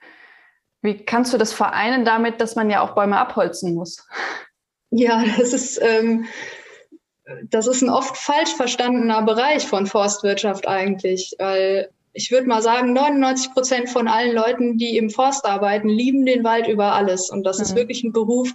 Wie 0.81 1.03
kannst 1.03 1.33
du 1.33 1.37
das 1.37 1.51
vereinen 1.51 2.05
damit, 2.05 2.39
dass 2.39 2.55
man 2.55 2.69
ja 2.69 2.81
auch 2.81 2.93
Bäume 2.93 3.17
abholzen 3.17 3.73
muss? 3.73 4.07
Ja, 4.91 5.23
das 5.37 5.53
ist, 5.53 5.81
ähm, 5.81 6.25
das 7.49 7.67
ist 7.67 7.81
ein 7.81 7.89
oft 7.89 8.15
falsch 8.15 8.53
verstandener 8.53 9.21
Bereich 9.23 9.67
von 9.67 9.87
Forstwirtschaft 9.87 10.67
eigentlich. 10.67 11.35
Weil 11.39 11.89
ich 12.17 12.31
würde 12.31 12.47
mal 12.47 12.63
sagen, 12.63 12.93
99 12.93 13.53
Prozent 13.53 13.89
von 13.89 14.07
allen 14.07 14.35
Leuten, 14.35 14.79
die 14.79 14.97
im 14.97 15.11
Forst 15.11 15.45
arbeiten, 15.45 15.87
lieben 15.87 16.25
den 16.25 16.43
Wald 16.43 16.67
über 16.67 16.93
alles. 16.93 17.29
Und 17.29 17.43
das 17.43 17.59
mhm. 17.59 17.63
ist 17.63 17.75
wirklich 17.75 18.03
ein 18.03 18.11
Beruf, 18.11 18.51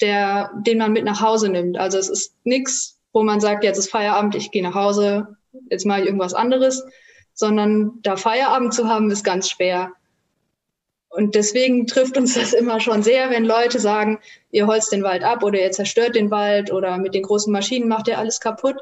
der, 0.00 0.50
den 0.66 0.78
man 0.78 0.94
mit 0.94 1.04
nach 1.04 1.20
Hause 1.20 1.50
nimmt. 1.50 1.76
Also 1.76 1.98
es 1.98 2.08
ist 2.08 2.34
nichts, 2.44 2.98
wo 3.12 3.22
man 3.22 3.40
sagt, 3.40 3.62
jetzt 3.62 3.76
ist 3.76 3.90
Feierabend, 3.90 4.34
ich 4.34 4.50
gehe 4.50 4.62
nach 4.62 4.74
Hause, 4.74 5.36
jetzt 5.68 5.84
mache 5.84 6.00
ich 6.00 6.06
irgendwas 6.06 6.32
anderes, 6.32 6.82
sondern 7.34 7.98
da 8.00 8.16
Feierabend 8.16 8.72
zu 8.72 8.88
haben, 8.88 9.10
ist 9.10 9.22
ganz 9.22 9.50
schwer. 9.50 9.92
Und 11.10 11.34
deswegen 11.34 11.86
trifft 11.86 12.16
uns 12.16 12.34
das 12.34 12.54
immer 12.54 12.80
schon 12.80 13.02
sehr, 13.02 13.28
wenn 13.28 13.44
Leute 13.44 13.80
sagen, 13.80 14.18
ihr 14.50 14.66
holzt 14.66 14.92
den 14.92 15.02
Wald 15.02 15.22
ab 15.22 15.42
oder 15.42 15.60
ihr 15.60 15.72
zerstört 15.72 16.16
den 16.16 16.30
Wald 16.30 16.72
oder 16.72 16.96
mit 16.96 17.14
den 17.14 17.22
großen 17.22 17.52
Maschinen 17.52 17.86
macht 17.86 18.08
ihr 18.08 18.18
alles 18.18 18.40
kaputt. 18.40 18.76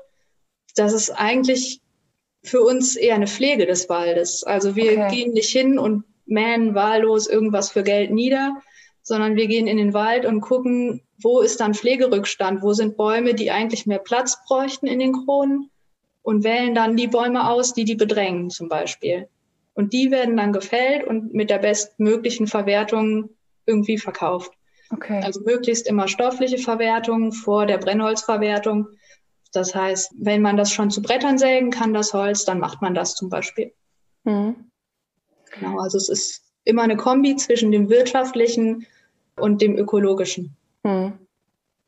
Das 0.76 0.92
ist 0.92 1.10
eigentlich 1.10 1.82
für 2.42 2.62
uns 2.62 2.96
eher 2.96 3.14
eine 3.14 3.26
Pflege 3.26 3.66
des 3.66 3.88
Waldes. 3.88 4.42
Also 4.44 4.74
wir 4.76 4.92
okay. 4.92 5.08
gehen 5.14 5.32
nicht 5.32 5.50
hin 5.50 5.78
und 5.78 6.04
mähen 6.26 6.74
wahllos 6.74 7.26
irgendwas 7.26 7.70
für 7.70 7.82
Geld 7.82 8.10
nieder, 8.10 8.56
sondern 9.02 9.36
wir 9.36 9.46
gehen 9.46 9.66
in 9.66 9.76
den 9.76 9.94
Wald 9.94 10.24
und 10.24 10.40
gucken, 10.40 11.02
wo 11.20 11.40
ist 11.40 11.60
dann 11.60 11.74
Pflegerückstand, 11.74 12.62
wo 12.62 12.72
sind 12.72 12.96
Bäume, 12.96 13.34
die 13.34 13.50
eigentlich 13.50 13.86
mehr 13.86 13.98
Platz 13.98 14.38
bräuchten 14.46 14.86
in 14.86 14.98
den 14.98 15.12
Kronen 15.12 15.70
und 16.22 16.44
wählen 16.44 16.74
dann 16.74 16.96
die 16.96 17.08
Bäume 17.08 17.48
aus, 17.48 17.74
die 17.74 17.84
die 17.84 17.96
bedrängen 17.96 18.50
zum 18.50 18.68
Beispiel. 18.68 19.28
Und 19.74 19.92
die 19.92 20.10
werden 20.10 20.36
dann 20.36 20.52
gefällt 20.52 21.06
und 21.06 21.32
mit 21.34 21.50
der 21.50 21.58
bestmöglichen 21.58 22.46
Verwertung 22.46 23.30
irgendwie 23.66 23.98
verkauft. 23.98 24.52
Okay. 24.90 25.22
Also 25.24 25.40
möglichst 25.40 25.88
immer 25.88 26.08
stoffliche 26.08 26.58
Verwertung 26.58 27.32
vor 27.32 27.66
der 27.66 27.78
Brennholzverwertung. 27.78 28.88
Das 29.52 29.74
heißt, 29.74 30.14
wenn 30.18 30.42
man 30.42 30.56
das 30.56 30.72
schon 30.72 30.90
zu 30.90 31.02
Brettern 31.02 31.38
sägen 31.38 31.70
kann, 31.70 31.94
das 31.94 32.12
Holz, 32.12 32.44
dann 32.44 32.58
macht 32.58 32.82
man 32.82 32.94
das 32.94 33.14
zum 33.14 33.28
Beispiel. 33.28 33.72
Mhm. 34.24 34.70
Genau, 35.52 35.78
also 35.78 35.98
es 35.98 36.08
ist 36.08 36.42
immer 36.64 36.82
eine 36.82 36.96
Kombi 36.96 37.36
zwischen 37.36 37.70
dem 37.70 37.90
wirtschaftlichen 37.90 38.86
und 39.36 39.60
dem 39.60 39.76
ökologischen. 39.76 40.56
Mhm. 40.82 41.18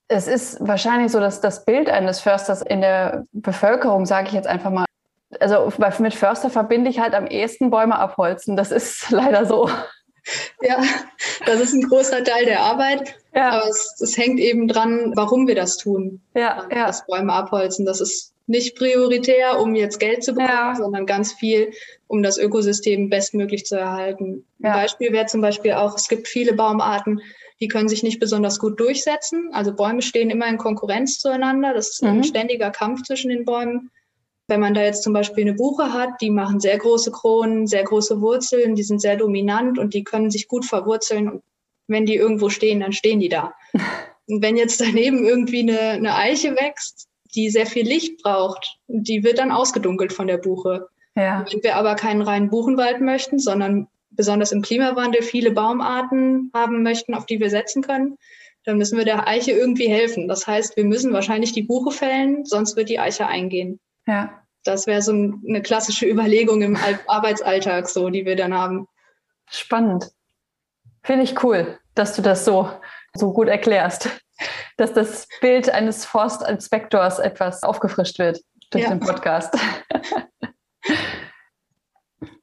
Es 0.09 0.27
ist 0.27 0.59
wahrscheinlich 0.61 1.11
so, 1.11 1.21
dass 1.21 1.41
das 1.41 1.65
Bild 1.65 1.89
eines 1.89 2.21
Försters 2.21 2.61
in 2.61 2.83
der 2.83 3.27
Bevölkerung, 3.33 4.05
sage 4.05 4.29
ich 4.29 4.35
jetzt 4.35 4.47
einfach 4.47 4.71
mal, 4.71 4.85
also 5.41 5.73
mit 5.99 6.15
Förster 6.15 6.51
verbinde 6.51 6.91
ich 6.91 7.01
halt 7.01 7.15
am 7.15 7.27
ehesten 7.27 7.71
Bäume 7.71 7.99
abholzen. 7.99 8.57
Das 8.57 8.71
ist 8.71 9.11
leider 9.11 9.47
so. 9.47 9.71
Ja, 10.61 10.83
das 11.47 11.61
ist 11.61 11.75
ein 11.75 11.83
großer 11.83 12.25
Teil 12.25 12.45
der 12.45 12.61
Arbeit. 12.61 13.17
Ja. 13.35 13.51
Aber 13.51 13.69
es, 13.69 14.01
es 14.01 14.17
hängt 14.17 14.39
eben 14.39 14.69
dran, 14.69 15.13
warum 15.17 15.47
wir 15.49 15.55
das 15.55 15.77
tun. 15.77 16.21
Ja, 16.35 16.67
ja. 16.71 16.87
Das 16.87 17.07
Bäume 17.07 17.33
abholzen. 17.33 17.85
Das 17.85 18.01
ist 18.01 18.33
nicht 18.47 18.77
prioritär, 18.77 19.59
um 19.61 19.75
jetzt 19.75 19.99
Geld 19.99 20.23
zu 20.23 20.33
bekommen, 20.33 20.51
ja. 20.51 20.75
sondern 20.77 21.07
ganz 21.07 21.33
viel, 21.33 21.73
um 22.07 22.23
das 22.23 22.39
Ökosystem 22.39 23.09
bestmöglich 23.09 23.65
zu 23.65 23.77
erhalten. 23.77 24.45
Ja. 24.59 24.73
Ein 24.75 24.83
Beispiel 24.83 25.13
wäre 25.13 25.27
zum 25.27 25.41
Beispiel 25.41 25.73
auch, 25.73 25.97
es 25.97 26.09
gibt 26.09 26.29
viele 26.29 26.53
Baumarten, 26.53 27.21
die 27.61 27.69
können 27.69 27.89
sich 27.89 28.03
nicht 28.03 28.21
besonders 28.21 28.59
gut 28.59 28.79
durchsetzen. 28.79 29.49
Also 29.53 29.75
Bäume 29.75 30.03
stehen 30.03 30.31
immer 30.31 30.47
in 30.47 30.59
Konkurrenz 30.59 31.19
zueinander. 31.19 31.73
Das 31.73 31.91
ist 31.91 32.03
mhm. 32.03 32.09
ein 32.09 32.25
ständiger 32.25 32.71
Kampf 32.71 33.03
zwischen 33.03 33.31
den 33.31 33.45
Bäumen. 33.45 33.91
Wenn 34.47 34.61
man 34.61 34.75
da 34.75 34.83
jetzt 34.83 35.03
zum 35.03 35.15
Beispiel 35.15 35.45
eine 35.45 35.55
Buche 35.55 35.93
hat, 35.95 36.21
die 36.21 36.31
machen 36.31 36.61
sehr 36.61 36.77
große 36.77 37.11
Kronen, 37.13 37.67
sehr 37.67 37.85
große 37.85 38.21
Wurzeln, 38.21 38.75
die 38.75 38.83
sind 38.83 39.01
sehr 39.01 39.17
dominant 39.17 39.79
und 39.79 39.95
die 39.95 40.05
können 40.05 40.31
sich 40.31 40.49
gut 40.49 40.67
verwurzeln. 40.67 41.31
Und 41.31 41.43
wenn 41.87 42.07
die 42.07 42.17
irgendwo 42.17 42.49
stehen, 42.49 42.81
dann 42.81 42.93
stehen 42.93 43.21
die 43.21 43.29
da. 43.29 43.55
Und 44.27 44.43
wenn 44.43 44.57
jetzt 44.57 44.81
daneben 44.81 45.25
irgendwie 45.25 45.61
eine, 45.61 45.81
eine 45.81 46.15
Eiche 46.15 46.57
wächst, 46.57 47.09
die 47.35 47.51
sehr 47.51 47.67
viel 47.67 47.87
Licht 47.87 48.23
braucht, 48.23 48.79
die 48.87 49.23
wird 49.23 49.39
dann 49.39 49.53
ausgedunkelt 49.53 50.13
von 50.13 50.27
der 50.27 50.39
Buche. 50.39 50.89
Ja. 51.15 51.45
Wenn 51.51 51.63
wir 51.63 51.77
aber 51.77 51.95
keinen 51.95 52.23
reinen 52.23 52.49
Buchenwald 52.49 53.01
möchten, 53.01 53.39
sondern 53.39 53.89
besonders 54.11 54.53
im 54.53 54.63
Klimawandel 54.63 55.23
viele 55.23 55.51
Baumarten 55.51 56.51
haben 56.55 56.83
möchten, 56.83 57.15
auf 57.15 57.27
die 57.27 57.41
wir 57.41 57.51
setzen 57.51 57.83
können, 57.83 58.17
dann 58.65 58.79
müssen 58.79 58.97
wir 58.97 59.05
der 59.05 59.29
Eiche 59.29 59.53
irgendwie 59.53 59.89
helfen. 59.89 60.29
Das 60.29 60.47
heißt, 60.47 60.77
wir 60.77 60.85
müssen 60.85 61.13
wahrscheinlich 61.13 61.53
die 61.53 61.63
Buche 61.63 61.91
fällen, 61.91 62.45
sonst 62.45 62.77
wird 62.77 62.89
die 62.89 62.99
Eiche 62.99 63.27
eingehen. 63.27 63.79
Ja. 64.07 64.43
Das 64.65 64.87
wäre 64.87 65.03
so 65.03 65.13
eine 65.13 65.63
klassische 65.63 66.07
Überlegung 66.11 66.63
im 66.63 66.79
Arbeitsalltag, 67.07 67.89
so, 67.89 68.09
die 68.09 68.25
wir 68.25 68.37
dann 68.37 68.55
haben. 68.55 68.87
Spannend. 69.51 70.11
Finde 71.05 71.23
ich 71.23 71.45
cool, 71.45 71.79
dass 71.95 72.17
du 72.17 72.23
das 72.23 72.45
so, 72.45 72.69
so 73.15 73.33
gut 73.33 73.49
erklärst. 73.49 74.11
Dass 74.77 74.93
das 74.93 75.29
Bild 75.41 75.71
eines 75.71 76.05
Forstinspektors 76.05 77.21
etwas 77.21 77.63
aufgefrischt 77.63 78.19
wird 78.19 78.41
durch 78.73 78.83
ja. 78.83 78.91
den 78.91 78.99
Podcast. 78.99 79.57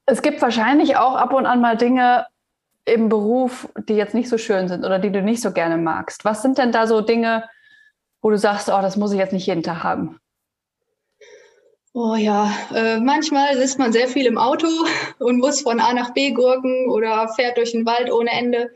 es 0.06 0.22
gibt 0.22 0.42
wahrscheinlich 0.42 0.96
auch 0.96 1.16
ab 1.16 1.34
und 1.34 1.46
an 1.46 1.60
mal 1.60 1.76
Dinge 1.76 2.28
im 2.86 3.10
Beruf, 3.10 3.68
die 3.90 3.96
jetzt 3.96 4.14
nicht 4.14 4.30
so 4.30 4.38
schön 4.38 4.70
sind 4.70 4.86
oder 4.86 5.00
die 5.00 5.12
du 5.12 5.22
nicht 5.22 5.42
so 5.42 5.52
gerne 5.52 5.78
magst. 5.78 6.24
Was 6.24 6.42
sind 6.42 6.58
denn 6.58 6.72
da 6.72 6.88
so 6.88 7.02
Dinge, 7.02 7.50
wo 8.22 8.30
du 8.30 8.38
sagst, 8.38 8.70
oh, 8.70 8.82
das 8.82 8.96
muss 8.96 9.12
ich 9.12 9.20
jetzt 9.20 9.34
nicht 9.34 9.48
jeden 9.48 9.64
Tag 9.64 9.84
haben? 9.84 10.18
Oh 11.94 12.16
ja, 12.16 12.54
äh, 12.74 13.00
manchmal 13.00 13.58
sitzt 13.58 13.78
man 13.78 13.92
sehr 13.92 14.08
viel 14.08 14.26
im 14.26 14.38
Auto 14.38 14.68
und 15.20 15.40
muss 15.40 15.62
von 15.62 15.82
A 15.82 15.94
nach 15.94 16.14
B 16.14 16.32
gurken 16.32 16.90
oder 16.90 17.28
fährt 17.36 17.58
durch 17.58 17.74
den 17.74 17.86
Wald 17.86 18.12
ohne 18.12 18.32
Ende. 18.32 18.72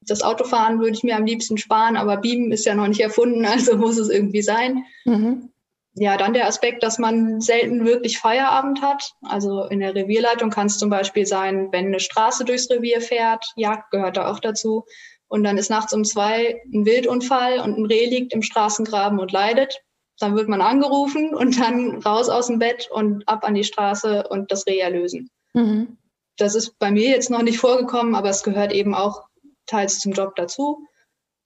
Das 0.00 0.22
Autofahren 0.22 0.80
würde 0.80 0.92
ich 0.92 1.02
mir 1.02 1.16
am 1.16 1.26
liebsten 1.26 1.58
sparen, 1.58 1.96
aber 1.96 2.16
Beamen 2.16 2.52
ist 2.52 2.64
ja 2.64 2.74
noch 2.74 2.88
nicht 2.88 3.00
erfunden, 3.00 3.44
also 3.46 3.76
muss 3.76 3.98
es 3.98 4.08
irgendwie 4.08 4.42
sein. 4.42 4.84
Mhm. 5.04 5.50
Ja, 5.96 6.16
dann 6.16 6.32
der 6.32 6.48
Aspekt, 6.48 6.82
dass 6.82 6.98
man 6.98 7.40
selten 7.40 7.84
wirklich 7.84 8.18
Feierabend 8.18 8.82
hat. 8.82 9.12
Also 9.22 9.64
in 9.64 9.78
der 9.78 9.94
Revierleitung 9.94 10.50
kann 10.50 10.66
es 10.66 10.78
zum 10.78 10.90
Beispiel 10.90 11.24
sein, 11.24 11.68
wenn 11.70 11.86
eine 11.86 12.00
Straße 12.00 12.44
durchs 12.44 12.68
Revier 12.68 13.00
fährt, 13.00 13.44
Jagd 13.56 13.92
gehört 13.92 14.16
da 14.16 14.28
auch 14.28 14.40
dazu. 14.40 14.86
Und 15.28 15.44
dann 15.44 15.56
ist 15.56 15.70
nachts 15.70 15.92
um 15.92 16.04
zwei 16.04 16.60
ein 16.72 16.84
Wildunfall 16.84 17.60
und 17.60 17.78
ein 17.78 17.86
Reh 17.86 18.06
liegt 18.06 18.32
im 18.32 18.42
Straßengraben 18.42 19.20
und 19.20 19.30
leidet 19.30 19.84
dann 20.18 20.36
wird 20.36 20.48
man 20.48 20.60
angerufen 20.60 21.34
und 21.34 21.58
dann 21.58 22.02
raus 22.02 22.28
aus 22.28 22.46
dem 22.46 22.58
Bett 22.58 22.88
und 22.90 23.26
ab 23.28 23.44
an 23.44 23.54
die 23.54 23.64
Straße 23.64 24.26
und 24.28 24.52
das 24.52 24.66
Reh 24.66 24.78
erlösen. 24.78 25.30
Mhm. 25.54 25.98
Das 26.36 26.54
ist 26.54 26.78
bei 26.78 26.90
mir 26.90 27.10
jetzt 27.10 27.30
noch 27.30 27.42
nicht 27.42 27.58
vorgekommen, 27.58 28.14
aber 28.14 28.28
es 28.28 28.42
gehört 28.42 28.72
eben 28.72 28.94
auch 28.94 29.22
teils 29.66 30.00
zum 30.00 30.12
Job 30.12 30.34
dazu. 30.36 30.86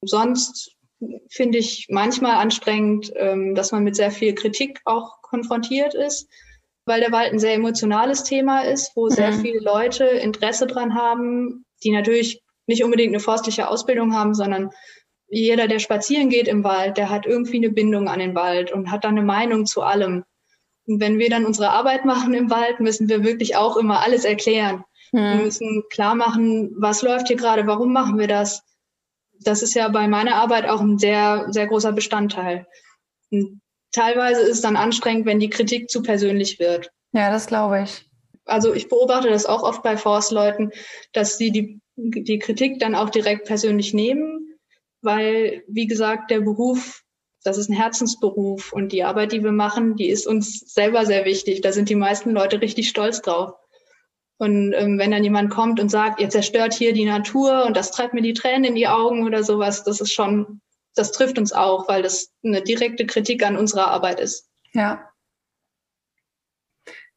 Sonst 0.03 0.77
finde 1.31 1.59
ich 1.59 1.87
manchmal 1.89 2.37
anstrengend, 2.37 3.13
ähm, 3.17 3.55
dass 3.55 3.73
man 3.73 3.85
mit 3.85 3.97
sehr 3.97 4.11
viel 4.11 4.35
Kritik 4.35 4.81
auch 4.85 5.23
konfrontiert 5.23 5.95
ist, 5.95 6.29
weil 6.87 7.01
der 7.01 7.13
Wald 7.13 7.33
ein 7.33 7.39
sehr 7.39 7.55
emotionales 7.55 8.25
Thema 8.25 8.63
ist, 8.63 8.93
wo 8.95 9.07
mhm. 9.07 9.11
sehr 9.11 9.33
viele 9.33 9.61
Leute 9.61 10.05
Interesse 10.05 10.67
dran 10.67 10.95
haben, 10.95 11.65
die 11.85 11.93
natürlich 11.93 12.43
nicht 12.67 12.85
unbedingt 12.85 13.15
eine 13.15 13.21
forstliche 13.21 13.69
Ausbildung 13.69 14.15
haben, 14.15 14.35
sondern 14.35 14.71
jeder, 15.29 15.69
der 15.69 15.79
spazieren 15.79 16.31
geht 16.31 16.49
im 16.49 16.65
Wald, 16.65 16.97
der 16.97 17.11
hat 17.11 17.27
irgendwie 17.27 17.59
eine 17.59 17.71
Bindung 17.71 18.09
an 18.09 18.19
den 18.19 18.35
Wald 18.35 18.73
und 18.73 18.91
hat 18.91 19.05
dann 19.05 19.17
eine 19.17 19.27
Meinung 19.27 19.67
zu 19.67 19.83
allem. 19.83 20.25
Und 20.87 21.01
wenn 21.01 21.19
wir 21.19 21.29
dann 21.29 21.45
unsere 21.45 21.71
Arbeit 21.71 22.05
machen 22.05 22.33
im 22.33 22.51
Wald, 22.51 22.81
müssen 22.81 23.09
wir 23.09 23.23
wirklich 23.23 23.57
auch 23.57 23.77
immer 23.77 24.01
alles 24.01 24.25
erklären. 24.25 24.85
Hm. 25.11 25.21
Wir 25.21 25.45
müssen 25.45 25.83
klar 25.91 26.15
machen, 26.15 26.75
was 26.79 27.03
läuft 27.03 27.29
hier 27.29 27.37
gerade, 27.37 27.67
warum 27.67 27.93
machen 27.93 28.19
wir 28.19 28.27
das. 28.27 28.63
Das 29.41 29.63
ist 29.63 29.75
ja 29.75 29.89
bei 29.89 30.09
meiner 30.09 30.37
Arbeit 30.37 30.69
auch 30.69 30.81
ein 30.81 30.99
sehr, 30.99 31.47
sehr 31.51 31.67
großer 31.67 31.93
Bestandteil. 31.93 32.67
Und 33.31 33.61
teilweise 33.93 34.41
ist 34.41 34.49
es 34.49 34.61
dann 34.63 34.77
anstrengend, 34.77 35.27
wenn 35.27 35.41
die 35.41 35.51
Kritik 35.51 35.91
zu 35.91 36.03
persönlich 36.03 36.59
wird. 36.59 36.91
Ja, 37.13 37.31
das 37.31 37.47
glaube 37.47 37.83
ich. 37.83 38.07
Also 38.47 38.73
ich 38.73 38.89
beobachte 38.89 39.29
das 39.29 39.45
auch 39.45 39.63
oft 39.63 39.83
bei 39.83 39.99
Forstleuten, 39.99 40.73
dass 41.13 41.37
sie 41.37 41.51
die, 41.51 41.81
die 41.97 42.39
Kritik 42.39 42.81
dann 42.81 42.95
auch 42.95 43.11
direkt 43.11 43.47
persönlich 43.47 43.93
nehmen 43.93 44.48
weil, 45.03 45.65
wie 45.69 45.87
gesagt, 45.87 46.31
der 46.31 46.41
Beruf 46.41 47.05
das 47.45 47.57
ist 47.57 47.71
ein 47.71 47.77
Herzensberuf 47.77 48.73
und 48.73 48.93
die 48.93 49.05
Arbeit, 49.05 49.33
die 49.33 49.43
wir 49.43 49.53
machen, 49.53 49.97
die 49.97 50.09
ist 50.09 50.27
uns 50.27 50.61
selber 50.61 51.07
sehr 51.07 51.25
wichtig. 51.25 51.61
Da 51.61 51.73
sind 51.73 51.89
die 51.89 51.95
meisten 51.95 52.31
Leute 52.31 52.61
richtig 52.61 52.89
stolz 52.89 53.23
drauf. 53.23 53.55
Und 54.39 54.73
ähm, 54.73 54.99
wenn 54.99 55.11
dann 55.11 55.25
jemand 55.25 55.51
kommt 55.51 55.81
und 55.81 55.89
sagt, 55.89 56.21
ihr 56.21 56.29
zerstört 56.29 56.75
hier 56.75 56.93
die 56.93 57.05
Natur 57.05 57.65
und 57.65 57.77
das 57.77 57.91
treibt 57.91 58.15
mir 58.15 58.23
die 58.23 58.35
Tränen 58.35 58.65
in 58.65 58.75
die 58.75 58.87
Augen 58.87 59.27
oder 59.27 59.43
sowas, 59.43 59.83
das 59.83 60.01
ist 60.01 60.13
schon, 60.13 60.61
das 60.95 61.11
trifft 61.11 61.39
uns 61.39 61.53
auch, 61.53 61.89
weil 61.89 62.03
das 62.03 62.33
eine 62.45 62.63
direkte 62.63 63.07
Kritik 63.07 63.45
an 63.45 63.57
unserer 63.57 63.89
Arbeit 63.89 64.21
ist. 64.21 64.49
Ja. 64.75 65.09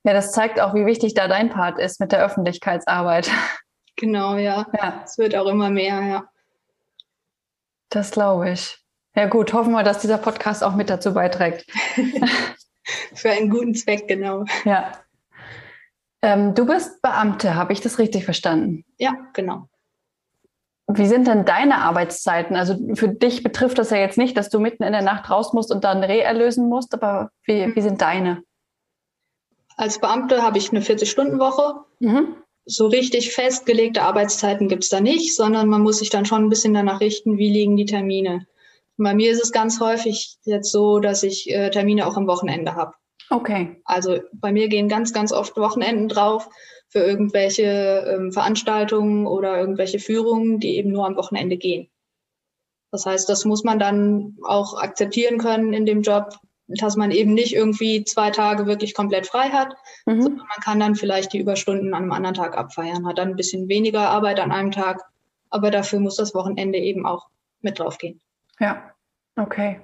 Ja, 0.04 0.13
das 0.13 0.32
zeigt 0.32 0.60
auch, 0.60 0.74
wie 0.74 0.88
wichtig 0.88 1.13
da 1.13 1.28
dein 1.28 1.50
Part 1.50 1.78
ist 1.78 2.00
mit 2.00 2.12
der 2.12 2.24
Öffentlichkeitsarbeit. 2.24 3.30
Genau, 3.98 4.38
ja. 4.38 4.65
ja. 4.76 5.02
Es 5.04 5.20
wird 5.20 5.36
auch 5.36 5.46
immer 5.46 5.70
mehr, 5.70 6.02
ja. 6.02 6.31
Das 7.91 8.12
glaube 8.12 8.51
ich. 8.51 8.80
Ja 9.15 9.27
gut, 9.27 9.54
hoffen 9.54 9.73
wir, 9.73 9.84
dass 9.84 9.99
dieser 9.99 10.17
Podcast 10.17 10.63
auch 10.63 10.75
mit 10.75 10.89
dazu 10.89 11.13
beiträgt. 11.13 11.65
Für 13.13 13.30
einen 13.30 13.49
guten 13.49 13.75
Zweck, 13.75 14.08
genau. 14.08 14.45
Ja. 14.63 14.93
Ähm, 16.21 16.56
du 16.56 16.65
bist 16.65 17.01
Beamte, 17.01 17.56
habe 17.56 17.73
ich 17.73 17.82
das 17.82 17.99
richtig 17.99 18.25
verstanden? 18.25 18.86
Ja, 18.97 19.13
genau. 19.34 19.67
Wie 20.88 21.06
sind 21.08 21.27
denn 21.27 21.45
deine 21.45 21.80
Arbeitszeiten? 21.80 22.56
Also 22.56 22.77
für 22.95 23.10
dich 23.10 23.43
betrifft 23.43 23.77
das 23.77 23.91
ja 23.91 23.97
jetzt 23.97 24.17
nicht, 24.17 24.38
dass 24.38 24.49
du 24.49 24.60
mitten 24.60 24.84
in 24.84 24.93
der 24.93 25.01
Nacht 25.01 25.30
raus 25.30 25.54
musst 25.54 25.71
und 25.71 25.84
dann 25.84 26.04
Reh 26.04 26.19
erlösen 26.19 26.67
musst, 26.69 26.93
aber 26.93 27.32
wie, 27.43 27.75
wie 27.75 27.82
sind 27.82 28.01
deine? 28.01 28.43
Als 29.77 29.99
Beamte 29.99 30.41
habe 30.41 30.58
ich 30.58 30.71
eine 30.71 30.82
40-Stunden-Woche. 30.82 31.86
Mhm. 31.99 32.36
So 32.65 32.88
richtig 32.88 33.32
festgelegte 33.32 34.04
Arbeitszeiten 34.04 34.67
gibt 34.67 34.84
es 34.84 34.89
da 34.89 35.02
nicht, 35.02 35.36
sondern 35.36 35.67
man 35.67 35.82
muss 35.82 36.00
sich 36.00 36.10
dann 36.10 36.26
schon 36.26 36.43
ein 36.43 36.50
bisschen 36.50 36.74
danach 36.74 37.02
richten, 37.02 37.38
wie 37.38 37.50
liegen 37.50 37.76
die 37.76 37.86
Termine. 37.86 38.47
bei 38.97 39.15
mir 39.15 39.32
ist 39.32 39.43
es 39.43 39.52
ganz 39.52 39.80
häufig 39.80 40.38
jetzt 40.43 40.71
so, 40.71 41.00
dass 41.00 41.24
ich 41.24 41.50
äh, 41.50 41.71
Termine 41.71 42.06
auch 42.06 42.17
am 42.17 42.28
Wochenende 42.28 42.76
habe. 42.76 42.93
Okay. 43.32 43.82
Also 43.86 44.19
bei 44.34 44.52
mir 44.52 44.67
gehen 44.67 44.89
ganz, 44.89 45.13
ganz 45.13 45.32
oft 45.32 45.58
Wochenenden 45.58 46.08
drauf 46.08 46.50
für 46.89 47.00
irgendwelche 47.00 47.63
ähm, 48.08 48.32
Veranstaltungen 48.32 49.26
oder 49.26 49.58
irgendwelche 49.58 50.00
Führungen, 50.00 50.60
die 50.60 50.76
eben 50.76 50.91
nur 50.91 51.08
am 51.08 51.15
Wochenende 51.15 51.58
gehen. 51.58 51.89
Das 52.91 53.06
heißt, 53.06 53.30
das 53.30 53.45
muss 53.45 53.63
man 53.63 53.80
dann 53.80 54.38
auch 54.43 54.78
akzeptieren 54.78 55.38
können 55.38 55.71
in 55.71 55.86
dem 55.86 56.02
Job, 56.02 56.38
dass 56.80 56.96
man 56.96 57.12
eben 57.12 57.34
nicht 57.34 57.56
irgendwie 57.56 58.04
zwei 58.04 58.32
Tage 58.32 58.66
wirklich 58.66 58.94
komplett 58.94 59.28
frei 59.28 59.50
hat, 59.50 59.76
mhm. 60.06 60.22
sondern 60.22 60.48
man 60.48 60.64
kann 60.64 60.80
dann 60.80 60.96
vielleicht 60.96 61.34
die 61.34 61.40
Überstunden 61.40 61.94
an 61.94 62.04
einem 62.04 62.12
anderen 62.12 62.36
Tag 62.36 62.58
abfeiern, 62.58 63.08
hat 63.08 63.18
dann 63.18 63.30
ein 63.30 63.36
bisschen 63.36 63.68
weniger 63.70 64.10
Arbeit 64.10 64.40
an 64.40 64.52
einem 64.52 64.72
Tag, 64.72 65.02
aber 65.50 65.72
dafür 65.72 66.00
muss 66.00 66.16
das 66.16 66.34
Wochenende 66.34 66.78
eben 66.78 67.06
auch 67.06 67.28
mit 67.62 67.80
draufgehen. 67.80 68.22
Ja, 68.60 68.92
okay. 69.36 69.82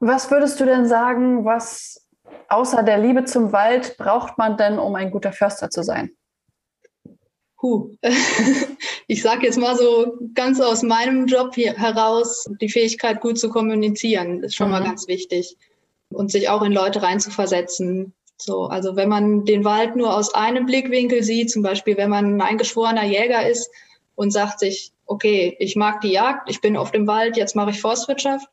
Was 0.00 0.30
würdest 0.30 0.60
du 0.60 0.64
denn 0.64 0.86
sagen, 0.86 1.44
was 1.44 2.08
außer 2.48 2.82
der 2.82 2.98
Liebe 2.98 3.24
zum 3.24 3.52
Wald 3.52 3.96
braucht 3.96 4.38
man 4.38 4.56
denn, 4.56 4.78
um 4.78 4.94
ein 4.94 5.10
guter 5.10 5.32
Förster 5.32 5.70
zu 5.70 5.82
sein? 5.82 6.10
Puh. 7.56 7.96
ich 9.10 9.22
sage 9.22 9.46
jetzt 9.46 9.58
mal 9.58 9.74
so 9.74 10.18
ganz 10.34 10.60
aus 10.60 10.82
meinem 10.82 11.26
Job 11.26 11.56
heraus, 11.56 12.46
die 12.60 12.68
Fähigkeit, 12.68 13.22
gut 13.22 13.38
zu 13.38 13.48
kommunizieren, 13.48 14.44
ist 14.44 14.54
schon 14.54 14.66
mhm. 14.66 14.72
mal 14.72 14.84
ganz 14.84 15.08
wichtig. 15.08 15.56
Und 16.10 16.30
sich 16.30 16.48
auch 16.48 16.62
in 16.62 16.72
Leute 16.72 17.02
reinzuversetzen. 17.02 18.14
So, 18.36 18.66
also 18.66 18.96
wenn 18.96 19.08
man 19.08 19.44
den 19.44 19.64
Wald 19.64 19.96
nur 19.96 20.14
aus 20.14 20.34
einem 20.34 20.66
Blickwinkel 20.66 21.22
sieht, 21.22 21.50
zum 21.50 21.62
Beispiel 21.62 21.96
wenn 21.96 22.10
man 22.10 22.36
ein 22.36 22.40
eingeschworener 22.40 23.04
Jäger 23.04 23.48
ist 23.48 23.70
und 24.14 24.30
sagt 24.30 24.60
sich, 24.60 24.92
okay, 25.06 25.56
ich 25.58 25.74
mag 25.74 26.02
die 26.02 26.12
Jagd, 26.12 26.48
ich 26.50 26.60
bin 26.60 26.76
auf 26.76 26.92
dem 26.92 27.06
Wald, 27.06 27.36
jetzt 27.36 27.56
mache 27.56 27.70
ich 27.70 27.80
Forstwirtschaft, 27.80 28.46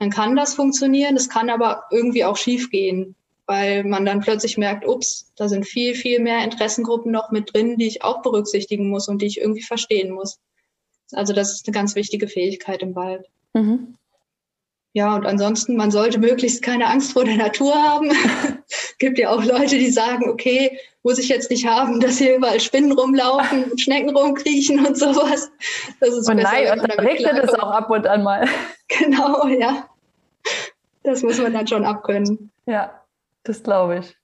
dann 0.00 0.10
kann 0.10 0.36
das 0.36 0.54
funktionieren. 0.54 1.16
Es 1.16 1.28
kann 1.28 1.50
aber 1.50 1.84
irgendwie 1.90 2.24
auch 2.24 2.36
schiefgehen, 2.36 3.14
weil 3.46 3.84
man 3.84 4.04
dann 4.04 4.20
plötzlich 4.20 4.56
merkt, 4.56 4.86
ups, 4.86 5.32
da 5.36 5.48
sind 5.48 5.66
viel, 5.66 5.94
viel 5.94 6.20
mehr 6.20 6.44
Interessengruppen 6.44 7.12
noch 7.12 7.30
mit 7.30 7.52
drin, 7.52 7.76
die 7.76 7.86
ich 7.86 8.02
auch 8.02 8.22
berücksichtigen 8.22 8.88
muss 8.88 9.08
und 9.08 9.20
die 9.20 9.26
ich 9.26 9.40
irgendwie 9.40 9.62
verstehen 9.62 10.12
muss. 10.12 10.38
Also 11.12 11.32
das 11.32 11.52
ist 11.52 11.66
eine 11.66 11.74
ganz 11.74 11.94
wichtige 11.94 12.28
Fähigkeit 12.28 12.82
im 12.82 12.94
Wald. 12.94 13.28
Mhm. 13.52 13.96
Ja, 14.96 15.16
und 15.16 15.26
ansonsten, 15.26 15.76
man 15.76 15.90
sollte 15.90 16.20
möglichst 16.20 16.62
keine 16.62 16.86
Angst 16.86 17.12
vor 17.12 17.24
der 17.24 17.36
Natur 17.36 17.74
haben. 17.74 18.12
gibt 18.98 19.18
ja 19.18 19.30
auch 19.30 19.44
Leute, 19.44 19.76
die 19.76 19.90
sagen, 19.90 20.30
okay, 20.30 20.78
muss 21.02 21.18
ich 21.18 21.28
jetzt 21.28 21.50
nicht 21.50 21.66
haben, 21.66 22.00
dass 22.00 22.18
hier 22.18 22.36
überall 22.36 22.60
Spinnen 22.60 22.92
rumlaufen 22.92 23.64
und 23.64 23.80
Schnecken 23.80 24.16
rumkriechen 24.16 24.86
und 24.86 24.96
sowas. 24.96 25.50
Das 26.00 26.10
ist 26.10 26.28
und 26.28 26.36
nein, 26.36 26.78
und 26.78 26.88
dann 26.88 27.06
regnet 27.06 27.42
es 27.42 27.54
auch 27.54 27.70
ab 27.70 27.90
und 27.90 28.06
an 28.06 28.22
mal. 28.22 28.48
Genau, 28.86 29.46
ja. 29.46 29.88
Das 31.02 31.22
muss 31.22 31.40
man 31.40 31.54
dann 31.54 31.66
schon 31.66 31.84
abkönnen. 31.84 32.52
Ja, 32.66 33.03
das 33.44 33.62
glaube 33.62 34.00
ich. 34.00 34.16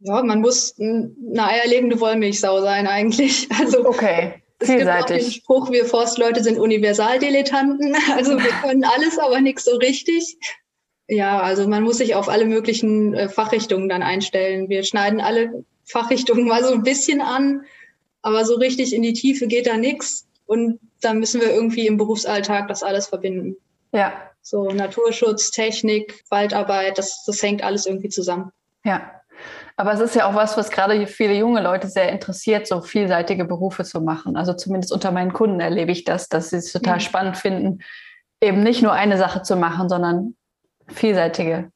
Ja, 0.00 0.22
man 0.22 0.40
muss 0.40 0.74
eine 0.78 1.14
eierlegende 1.36 2.00
Wollmilchsau 2.00 2.60
sein 2.62 2.86
eigentlich. 2.86 3.48
Also 3.58 3.84
okay, 3.84 4.42
vielseitig. 4.60 4.68
Es 4.68 4.74
gibt 4.74 4.88
auch 4.88 5.06
den 5.06 5.30
Spruch, 5.30 5.70
wir 5.70 5.84
Forstleute 5.84 6.42
sind 6.42 6.58
Universaldilettanten. 6.58 7.94
Also 8.16 8.32
wir 8.38 8.50
können 8.62 8.84
alles, 8.84 9.18
aber 9.18 9.40
nichts 9.40 9.64
so 9.64 9.76
richtig. 9.76 10.36
Ja, 11.06 11.40
also 11.40 11.68
man 11.68 11.82
muss 11.82 11.98
sich 11.98 12.14
auf 12.14 12.28
alle 12.28 12.46
möglichen 12.46 13.14
äh, 13.14 13.28
Fachrichtungen 13.28 13.88
dann 13.88 14.02
einstellen. 14.02 14.68
Wir 14.68 14.84
schneiden 14.84 15.20
alle 15.20 15.64
Fachrichtungen 15.84 16.46
mal 16.46 16.64
so 16.64 16.72
ein 16.72 16.82
bisschen 16.82 17.20
an, 17.20 17.62
aber 18.22 18.44
so 18.44 18.54
richtig 18.54 18.94
in 18.94 19.02
die 19.02 19.12
Tiefe 19.12 19.48
geht 19.48 19.66
da 19.66 19.76
nichts. 19.76 20.26
Und 20.46 20.78
da 21.00 21.12
müssen 21.12 21.40
wir 21.40 21.52
irgendwie 21.52 21.86
im 21.86 21.96
Berufsalltag 21.96 22.68
das 22.68 22.82
alles 22.82 23.08
verbinden. 23.08 23.56
Ja. 23.92 24.29
So 24.42 24.70
Naturschutz, 24.70 25.50
Technik, 25.50 26.24
Waldarbeit, 26.30 26.98
das, 26.98 27.24
das 27.26 27.42
hängt 27.42 27.62
alles 27.62 27.86
irgendwie 27.86 28.08
zusammen. 28.08 28.50
Ja. 28.84 29.12
Aber 29.76 29.92
es 29.92 30.00
ist 30.00 30.14
ja 30.14 30.28
auch 30.28 30.34
was, 30.34 30.58
was 30.58 30.70
gerade 30.70 31.06
viele 31.06 31.34
junge 31.34 31.62
Leute 31.62 31.88
sehr 31.88 32.10
interessiert, 32.10 32.66
so 32.66 32.82
vielseitige 32.82 33.46
Berufe 33.46 33.84
zu 33.84 34.02
machen. 34.02 34.36
Also 34.36 34.52
zumindest 34.52 34.92
unter 34.92 35.10
meinen 35.10 35.32
Kunden 35.32 35.60
erlebe 35.60 35.90
ich 35.90 36.04
das, 36.04 36.28
dass 36.28 36.50
sie 36.50 36.56
es 36.56 36.72
total 36.72 36.96
ja. 36.96 37.00
spannend 37.00 37.38
finden, 37.38 37.78
eben 38.42 38.62
nicht 38.62 38.82
nur 38.82 38.92
eine 38.92 39.16
Sache 39.16 39.42
zu 39.42 39.56
machen, 39.56 39.88
sondern 39.88 40.34
vielseitige 40.88 41.70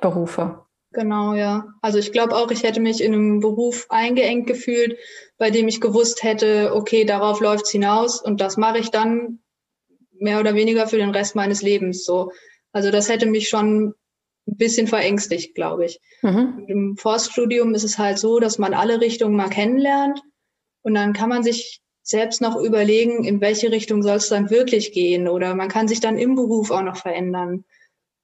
Berufe. 0.00 0.66
Genau, 0.92 1.34
ja. 1.34 1.66
Also 1.82 1.98
ich 1.98 2.10
glaube 2.10 2.34
auch, 2.34 2.50
ich 2.50 2.62
hätte 2.62 2.80
mich 2.80 3.02
in 3.02 3.12
einem 3.12 3.40
Beruf 3.40 3.86
eingeengt 3.90 4.46
gefühlt, 4.46 4.96
bei 5.36 5.50
dem 5.50 5.68
ich 5.68 5.82
gewusst 5.82 6.22
hätte, 6.22 6.74
okay, 6.74 7.04
darauf 7.04 7.40
läuft 7.40 7.66
es 7.66 7.70
hinaus 7.70 8.22
und 8.22 8.40
das 8.40 8.56
mache 8.56 8.78
ich 8.78 8.90
dann 8.90 9.40
mehr 10.20 10.40
oder 10.40 10.54
weniger 10.54 10.86
für 10.86 10.98
den 10.98 11.10
Rest 11.10 11.34
meines 11.34 11.62
Lebens 11.62 12.04
so. 12.04 12.32
Also 12.72 12.90
das 12.90 13.08
hätte 13.08 13.26
mich 13.26 13.48
schon 13.48 13.94
ein 14.46 14.56
bisschen 14.56 14.86
verängstigt, 14.86 15.54
glaube 15.54 15.86
ich. 15.86 16.00
Mhm. 16.22 16.64
Im 16.68 16.96
Forststudium 16.96 17.74
ist 17.74 17.84
es 17.84 17.98
halt 17.98 18.18
so, 18.18 18.38
dass 18.38 18.58
man 18.58 18.74
alle 18.74 19.00
Richtungen 19.00 19.36
mal 19.36 19.50
kennenlernt 19.50 20.20
und 20.82 20.94
dann 20.94 21.12
kann 21.12 21.28
man 21.28 21.42
sich 21.42 21.80
selbst 22.02 22.40
noch 22.40 22.56
überlegen, 22.56 23.24
in 23.24 23.40
welche 23.40 23.72
Richtung 23.72 24.02
soll 24.02 24.16
es 24.16 24.28
dann 24.28 24.50
wirklich 24.50 24.92
gehen 24.92 25.26
oder 25.26 25.54
man 25.54 25.68
kann 25.68 25.88
sich 25.88 26.00
dann 26.00 26.18
im 26.18 26.36
Beruf 26.36 26.70
auch 26.70 26.82
noch 26.82 26.96
verändern. 26.96 27.64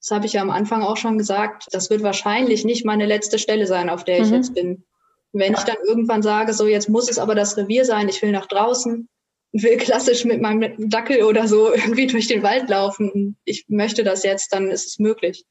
Das 0.01 0.11
habe 0.13 0.27
ich 0.27 0.35
ja 0.35 0.43
am 0.43 0.51
Anfang 0.51 0.83
auch 0.83 0.97
schon 0.97 1.19
gesagt. 1.19 1.67
Das 1.73 1.91
wird 1.91 2.03
wahrscheinlich 2.03 2.65
nicht 2.65 2.85
meine 2.85 3.07
letzte 3.07 3.39
Stelle 3.39 3.67
sein, 3.67 3.89
auf 3.89 4.05
der 4.05 4.21
ich 4.21 4.29
mhm. 4.29 4.35
jetzt 4.35 4.55
bin. 4.55 4.85
Wenn 5.33 5.55
ich 5.55 5.61
dann 5.61 5.77
irgendwann 5.87 6.23
sage, 6.23 6.53
so 6.53 6.67
jetzt 6.67 6.89
muss 6.89 7.09
es 7.09 7.19
aber 7.19 7.35
das 7.35 7.57
Revier 7.57 7.85
sein, 7.85 8.09
ich 8.09 8.21
will 8.21 8.33
nach 8.33 8.47
draußen, 8.47 9.09
will 9.53 9.77
klassisch 9.77 10.25
mit 10.25 10.41
meinem 10.41 10.75
Dackel 10.91 11.23
oder 11.25 11.47
so 11.47 11.73
irgendwie 11.73 12.07
durch 12.07 12.29
den 12.29 12.43
Wald 12.43 12.69
laufen, 12.69 13.37
ich 13.45 13.67
möchte 13.69 14.03
das 14.05 14.23
jetzt, 14.23 14.53
dann 14.53 14.71
ist 14.71 14.87
es 14.87 14.99
möglich. 14.99 15.45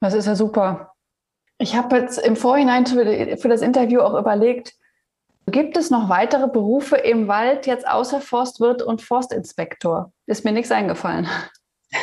Das 0.00 0.14
ist 0.14 0.26
ja 0.26 0.36
super. 0.36 0.92
Ich 1.58 1.74
habe 1.74 1.96
jetzt 1.96 2.18
im 2.18 2.36
Vorhinein 2.36 2.86
für 2.86 3.48
das 3.48 3.62
Interview 3.62 4.00
auch 4.00 4.18
überlegt, 4.18 4.74
gibt 5.46 5.76
es 5.76 5.90
noch 5.90 6.08
weitere 6.08 6.46
Berufe 6.46 6.96
im 6.96 7.26
Wald 7.26 7.66
jetzt 7.66 7.88
außer 7.88 8.20
Forstwirt 8.20 8.82
und 8.82 9.02
Forstinspektor? 9.02 10.12
Ist 10.26 10.44
mir 10.44 10.52
nichts 10.52 10.70
eingefallen. 10.70 11.28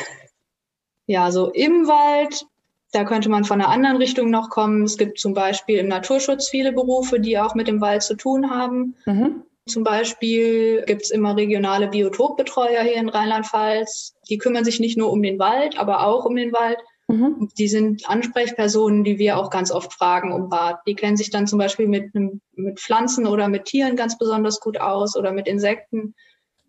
Ja, 1.08 1.32
so 1.32 1.52
im 1.52 1.86
Wald, 1.86 2.48
da 2.92 3.04
könnte 3.04 3.30
man 3.30 3.44
von 3.44 3.62
einer 3.62 3.70
anderen 3.70 3.98
Richtung 3.98 4.32
noch 4.32 4.50
kommen. 4.50 4.86
Es 4.86 4.98
gibt 4.98 5.20
zum 5.20 5.36
Beispiel 5.36 5.78
im 5.78 5.88
Naturschutz 5.88 6.50
viele 6.50 6.72
Berufe, 6.72 7.20
die 7.20 7.38
auch 7.38 7.54
mit 7.54 7.68
dem 7.68 7.80
Wald 7.80 8.02
zu 8.02 8.16
tun 8.16 8.50
haben. 8.50 8.96
Mhm. 9.06 9.44
Zum 9.68 9.84
Beispiel 9.84 10.84
gibt 10.86 11.04
es 11.04 11.12
immer 11.12 11.36
regionale 11.36 11.88
Biotopbetreuer 11.88 12.84
hier 12.84 12.96
in 12.96 13.10
Rheinland-Pfalz. 13.10 14.16
Die 14.30 14.38
kümmern 14.38 14.64
sich 14.64 14.80
nicht 14.80 14.98
nur 14.98 15.12
um 15.12 15.24
den 15.24 15.40
Wald, 15.40 15.80
aber 15.80 16.06
auch 16.06 16.26
um 16.26 16.36
den 16.36 16.54
Wald. 16.54 16.78
Mhm. 17.08 17.50
Die 17.58 17.68
sind 17.68 18.08
Ansprechpersonen, 18.08 19.04
die 19.04 19.18
wir 19.18 19.38
auch 19.38 19.50
ganz 19.50 19.72
oft 19.72 19.92
fragen 19.92 20.32
um 20.34 20.52
Rat. 20.52 20.82
Die 20.86 20.94
kennen 20.94 21.18
sich 21.18 21.32
dann 21.32 21.48
zum 21.48 21.58
Beispiel 21.58 21.88
mit, 21.88 22.14
mit 22.14 22.80
Pflanzen 22.80 23.26
oder 23.26 23.48
mit 23.48 23.66
Tieren 23.66 23.96
ganz 23.96 24.18
besonders 24.18 24.60
gut 24.60 24.80
aus 24.80 25.16
oder 25.16 25.32
mit 25.32 25.48
Insekten. 25.48 26.14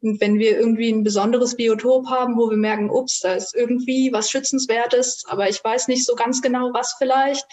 Und 0.03 0.21
wenn 0.21 0.39
wir 0.39 0.59
irgendwie 0.59 0.91
ein 0.91 1.05
besonderes 1.05 1.57
Biotop 1.57 2.09
haben, 2.09 2.37
wo 2.37 2.49
wir 2.49 2.57
merken, 2.57 2.91
ups, 2.91 3.21
da 3.21 3.35
ist 3.35 3.55
irgendwie 3.55 4.11
was 4.13 4.31
Schützenswertes, 4.31 5.25
aber 5.27 5.49
ich 5.49 5.63
weiß 5.63 5.89
nicht 5.89 6.05
so 6.05 6.15
ganz 6.15 6.41
genau, 6.41 6.71
was 6.73 6.95
vielleicht, 6.99 7.47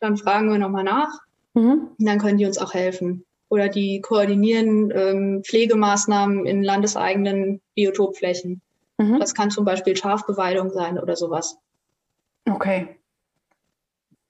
dann 0.00 0.16
fragen 0.16 0.50
wir 0.50 0.58
nochmal 0.58 0.84
nach. 0.84 1.20
Mhm. 1.54 1.90
Und 1.98 2.06
dann 2.06 2.18
können 2.18 2.38
die 2.38 2.46
uns 2.46 2.58
auch 2.58 2.74
helfen. 2.74 3.24
Oder 3.54 3.68
die 3.68 4.00
koordinieren 4.00 4.90
ähm, 4.90 5.42
Pflegemaßnahmen 5.44 6.44
in 6.44 6.64
landeseigenen 6.64 7.62
Biotopflächen. 7.76 8.62
Mhm. 8.98 9.20
Das 9.20 9.32
kann 9.32 9.52
zum 9.52 9.64
Beispiel 9.64 9.96
Schafbeweidung 9.96 10.70
sein 10.70 10.98
oder 10.98 11.14
sowas. 11.14 11.56
Okay. 12.50 12.98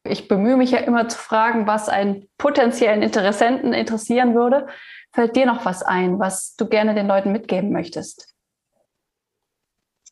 Ich 0.07 0.29
bemühe 0.29 0.59
mich 0.59 0.73
ja 0.73 0.81
immer 0.81 1.09
zu 1.09 1.17
fragen, 1.17 1.67
was 1.67 1.89
einen 1.89 2.29
potenziellen 2.37 3.01
Interessenten 3.01 3.73
interessieren 3.73 4.35
würde. 4.35 4.67
Fällt 5.15 5.37
dir 5.37 5.47
noch 5.47 5.65
was 5.65 5.83
ein, 5.83 6.19
was 6.19 6.55
du 6.57 6.69
gerne 6.69 6.95
den 6.95 7.07
Leuten 7.07 7.33
mitgeben 7.33 7.73
möchtest? 7.73 8.29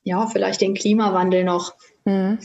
Ja, 0.05 0.27
vielleicht 0.27 0.63
den 0.63 0.73
Klimawandel 0.73 1.45
noch. 1.45 1.75
Mhm. 2.07 2.39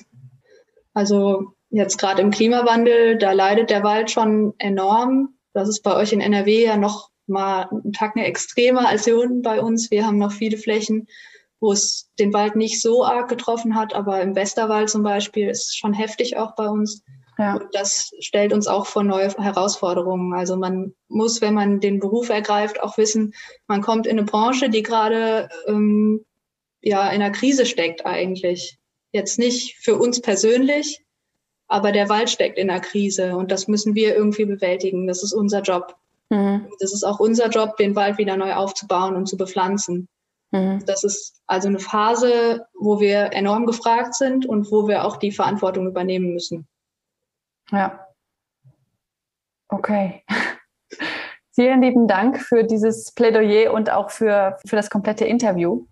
Also 0.93 1.53
jetzt 1.69 1.97
gerade 1.97 2.21
im 2.21 2.32
Klimawandel, 2.32 3.17
da 3.17 3.32
leidet 3.32 3.69
der 3.69 3.84
Wald 3.84 4.12
schon 4.12 4.53
enorm. 4.58 5.37
Das 5.58 5.70
ist 5.70 5.82
bei 5.82 5.96
euch 5.96 6.13
in 6.13 6.22
NRW 6.22 6.65
ja 6.65 6.78
noch 6.78 7.10
mal 7.26 7.67
einen 7.72 7.91
Tag 7.91 8.15
extremer 8.15 8.88
als 8.88 9.06
hier 9.06 9.17
unten 9.17 9.41
bei 9.41 9.60
uns. 9.60 9.89
Wir 9.89 10.06
haben 10.06 10.20
noch 10.20 10.32
viele 10.32 10.56
Flächen, 10.56 11.08
wo 11.60 11.72
es 11.72 12.12
den 12.20 12.32
Wald 12.32 12.56
nicht 12.56 12.80
so 12.80 13.04
arg 13.04 13.28
getroffen 13.28 13.76
hat, 13.76 13.96
aber 13.96 14.22
im 14.22 14.36
Westerwald 14.36 14.88
zum 14.88 15.02
Beispiel 15.02 15.50
ist 15.50 15.70
es 15.70 15.76
schon 15.76 15.93
heftig 15.93 16.38
auch 16.38 16.54
bei 16.54 16.67
uns. 16.67 17.04
Ja. 17.39 17.56
Und 17.56 17.74
das 17.74 18.12
stellt 18.20 18.54
uns 18.54 18.67
auch 18.67 18.86
vor 18.86 19.04
neue 19.04 19.30
Herausforderungen. 19.30 20.36
Also 20.36 20.58
man 20.58 20.93
muss, 21.08 21.41
wenn 21.41 21.56
man 21.56 21.80
den 21.80 22.00
Beruf 22.00 22.30
ergreift, 22.30 22.80
auch 22.80 23.00
wissen, 23.00 23.34
man 23.67 23.82
kommt 23.82 24.06
in 24.06 24.20
eine 24.20 24.28
Branche, 24.28 24.70
die 24.70 24.84
gerade 24.84 25.50
ähm, 25.65 26.24
ja 26.82 27.10
in 27.10 27.22
einer 27.24 27.32
Krise 27.32 27.65
steckt 27.65 28.06
eigentlich. 28.06 28.78
Jetzt 29.12 29.39
nicht 29.39 29.76
für 29.80 29.96
uns 29.96 30.22
persönlich, 30.22 31.04
aber 31.67 31.91
der 31.91 32.10
Wald 32.10 32.30
steckt 32.30 32.58
in 32.58 32.69
einer 32.69 32.80
Krise 32.80 33.36
und 33.36 33.51
das 33.51 33.67
müssen 33.67 33.95
wir 33.95 34.15
irgendwie 34.15 34.45
bewältigen. 34.45 35.08
Das 35.08 35.23
ist 35.23 35.34
unser 35.34 35.62
Job. 35.62 35.95
Mhm. 36.30 36.67
Das 36.80 36.93
ist 36.93 37.03
auch 37.03 37.19
unser 37.19 37.49
Job, 37.49 37.77
den 37.77 37.95
Wald 37.95 38.17
wieder 38.17 38.38
neu 38.38 38.53
aufzubauen 38.53 39.15
und 39.15 39.27
zu 39.27 39.38
bepflanzen. 39.38 40.08
Mhm. 40.51 40.84
Das 40.86 41.03
ist 41.03 41.41
also 41.47 41.67
eine 41.67 41.80
Phase, 41.80 42.65
wo 42.73 42.99
wir 42.99 43.34
enorm 43.34 43.65
gefragt 43.65 44.15
sind 44.15 44.45
und 44.45 44.71
wo 44.71 44.88
wir 44.88 45.06
auch 45.06 45.17
die 45.17 45.32
Verantwortung 45.32 45.88
übernehmen 45.88 46.34
müssen. 46.34 46.67
Ja. 47.71 48.08
Okay. 49.69 50.23
Vielen 51.51 51.82
lieben 51.82 52.08
Dank 52.08 52.39
für 52.39 52.63
dieses 52.63 53.12
Plädoyer 53.13 53.73
und 53.73 53.89
auch 53.89 54.12
für, 54.12 54.58
für 54.65 54.75
das 54.75 54.89
komplette 54.89 55.25
Interview. 55.25 55.86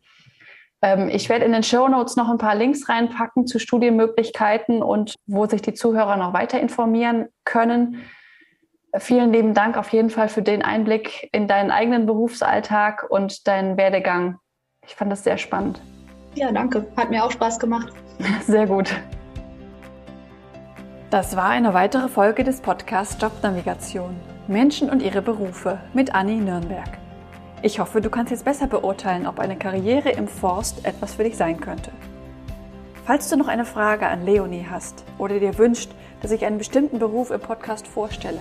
Ähm, 0.86 1.10
ich 1.10 1.30
werde 1.30 1.46
in 1.46 1.52
den 1.52 1.64
Show 1.64 1.88
Notes 1.88 2.16
noch 2.16 2.30
ein 2.30 2.38
paar 2.38 2.54
Links 2.54 2.88
reinpacken 2.88 3.48
zu 3.48 3.58
Studienmöglichkeiten 3.58 4.84
und 4.84 5.16
wo 5.26 5.48
sich 5.48 5.64
die 5.64 5.74
Zuhörer 5.74 6.16
noch 6.16 6.32
weiter 6.34 6.60
informieren 6.60 7.28
können. 7.44 8.04
Vielen 8.96 9.34
lieben 9.34 9.56
Dank 9.56 9.78
auf 9.78 9.90
jeden 9.90 10.12
Fall 10.12 10.30
für 10.30 10.44
den 10.44 10.62
Einblick 10.62 11.28
in 11.32 11.48
deinen 11.48 11.72
eigenen 11.72 12.06
Berufsalltag 12.06 13.08
und 13.10 13.48
deinen 13.48 13.78
Werdegang. 13.78 14.38
Ich 14.86 14.96
fand 14.96 15.12
das 15.12 15.24
sehr 15.24 15.40
spannend. 15.40 15.82
Ja, 16.36 16.52
danke. 16.52 16.86
Hat 16.96 17.10
mir 17.10 17.26
auch 17.26 17.32
Spaß 17.32 17.60
gemacht. 17.60 17.92
Sehr 18.42 18.68
gut. 18.68 18.94
Das 21.10 21.36
war 21.36 21.50
eine 21.50 21.74
weitere 21.74 22.10
Folge 22.10 22.44
des 22.44 22.62
Podcasts 22.62 23.22
Jobnavigation. 23.22 24.16
Menschen 24.48 24.90
und 24.90 25.02
ihre 25.02 25.22
Berufe 25.22 25.80
mit 25.94 26.14
Anni 26.14 26.36
Nürnberg. 26.36 27.05
Ich 27.62 27.80
hoffe, 27.80 28.02
du 28.02 28.10
kannst 28.10 28.32
jetzt 28.32 28.46
besser 28.46 28.68
beurteilen, 28.68 29.26
ob 29.26 29.40
eine 29.40 29.56
Karriere 29.56 30.10
im 30.10 30.28
Forst 30.28 30.86
etwas 30.86 31.16
für 31.16 31.24
dich 31.24 31.38
sein 31.38 31.60
könnte. 31.60 31.92
Falls 33.06 33.30
du 33.30 33.38
noch 33.38 33.48
eine 33.48 33.66
Frage 33.66 34.08
an 34.08 34.26
Leonie 34.26 34.66
hast 34.70 35.04
oder 35.18 35.40
dir 35.40 35.58
wünscht, 35.58 35.92
dass 36.22 36.32
ich 36.32 36.46
einen 36.46 36.58
bestimmten 36.58 37.00
Beruf 37.00 37.32
im 37.32 37.40
Podcast 37.40 37.88
vorstelle, 37.88 38.40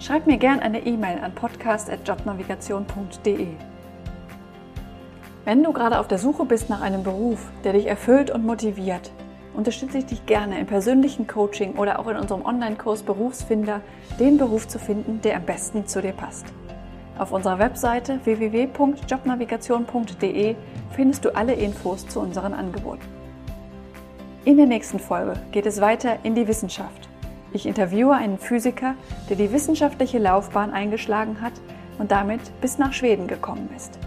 schreib 0.00 0.26
mir 0.26 0.38
gern 0.38 0.60
eine 0.60 0.86
E-Mail 0.86 1.20
an 1.20 1.34
podcast.jobnavigation.de. 1.34 3.48
Wenn 5.44 5.62
du 5.62 5.72
gerade 5.72 5.98
auf 5.98 6.08
der 6.08 6.18
Suche 6.18 6.44
bist 6.44 6.68
nach 6.68 6.80
einem 6.80 7.02
Beruf, 7.02 7.38
der 7.64 7.72
dich 7.72 7.86
erfüllt 7.86 8.30
und 8.30 8.44
motiviert, 8.44 9.10
unterstütze 9.54 9.98
ich 9.98 10.06
dich 10.06 10.26
gerne 10.26 10.58
im 10.58 10.66
persönlichen 10.66 11.26
Coaching 11.26 11.76
oder 11.76 11.98
auch 11.98 12.08
in 12.08 12.16
unserem 12.16 12.44
Online-Kurs 12.44 13.02
Berufsfinder, 13.02 13.80
den 14.18 14.38
Beruf 14.38 14.68
zu 14.68 14.78
finden, 14.78 15.20
der 15.22 15.36
am 15.36 15.44
besten 15.44 15.86
zu 15.86 16.02
dir 16.02 16.12
passt. 16.12 16.46
Auf 17.18 17.32
unserer 17.32 17.58
Webseite 17.58 18.20
www.jobnavigation.de 18.22 20.54
findest 20.92 21.24
du 21.24 21.34
alle 21.34 21.54
Infos 21.54 22.06
zu 22.06 22.20
unseren 22.20 22.54
Angeboten. 22.54 23.02
In 24.44 24.56
der 24.56 24.66
nächsten 24.66 25.00
Folge 25.00 25.34
geht 25.50 25.66
es 25.66 25.80
weiter 25.80 26.18
in 26.22 26.36
die 26.36 26.46
Wissenschaft. 26.46 27.08
Ich 27.52 27.66
interviewe 27.66 28.12
einen 28.12 28.38
Physiker, 28.38 28.94
der 29.28 29.34
die 29.34 29.50
wissenschaftliche 29.52 30.18
Laufbahn 30.18 30.72
eingeschlagen 30.72 31.40
hat 31.40 31.54
und 31.98 32.12
damit 32.12 32.40
bis 32.60 32.78
nach 32.78 32.92
Schweden 32.92 33.26
gekommen 33.26 33.68
ist. 33.76 33.98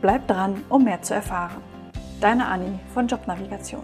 Bleib 0.00 0.28
dran, 0.28 0.62
um 0.68 0.84
mehr 0.84 1.02
zu 1.02 1.12
erfahren. 1.12 1.60
Deine 2.20 2.46
Anni 2.46 2.78
von 2.92 3.08
Jobnavigation. 3.08 3.82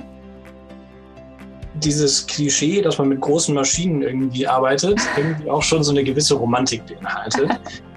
Dieses 1.74 2.24
Klischee, 2.26 2.82
dass 2.82 2.98
man 2.98 3.08
mit 3.08 3.20
großen 3.20 3.52
Maschinen 3.54 4.02
irgendwie 4.02 4.46
arbeitet, 4.46 5.00
irgendwie 5.16 5.50
auch 5.50 5.62
schon 5.62 5.82
so 5.82 5.90
eine 5.90 6.04
gewisse 6.04 6.34
Romantik 6.34 6.86
beinhaltet. 6.86 7.50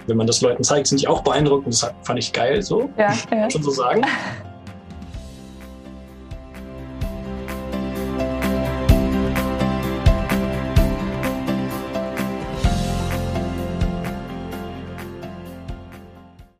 Wenn 0.08 0.18
man 0.18 0.28
das 0.28 0.42
Leuten 0.42 0.63
zeigt, 0.63 0.88
sind 0.88 1.02
die 1.02 1.08
auch 1.08 1.22
beeindruckend. 1.22 1.74
Das 1.74 1.92
fand 2.04 2.20
ich 2.20 2.32
geil, 2.34 2.62
so. 2.62 2.89
Ja, 2.98 3.13
ja. 3.32 3.50
schon 3.50 3.63
so 3.63 3.72
sagen. 3.72 4.04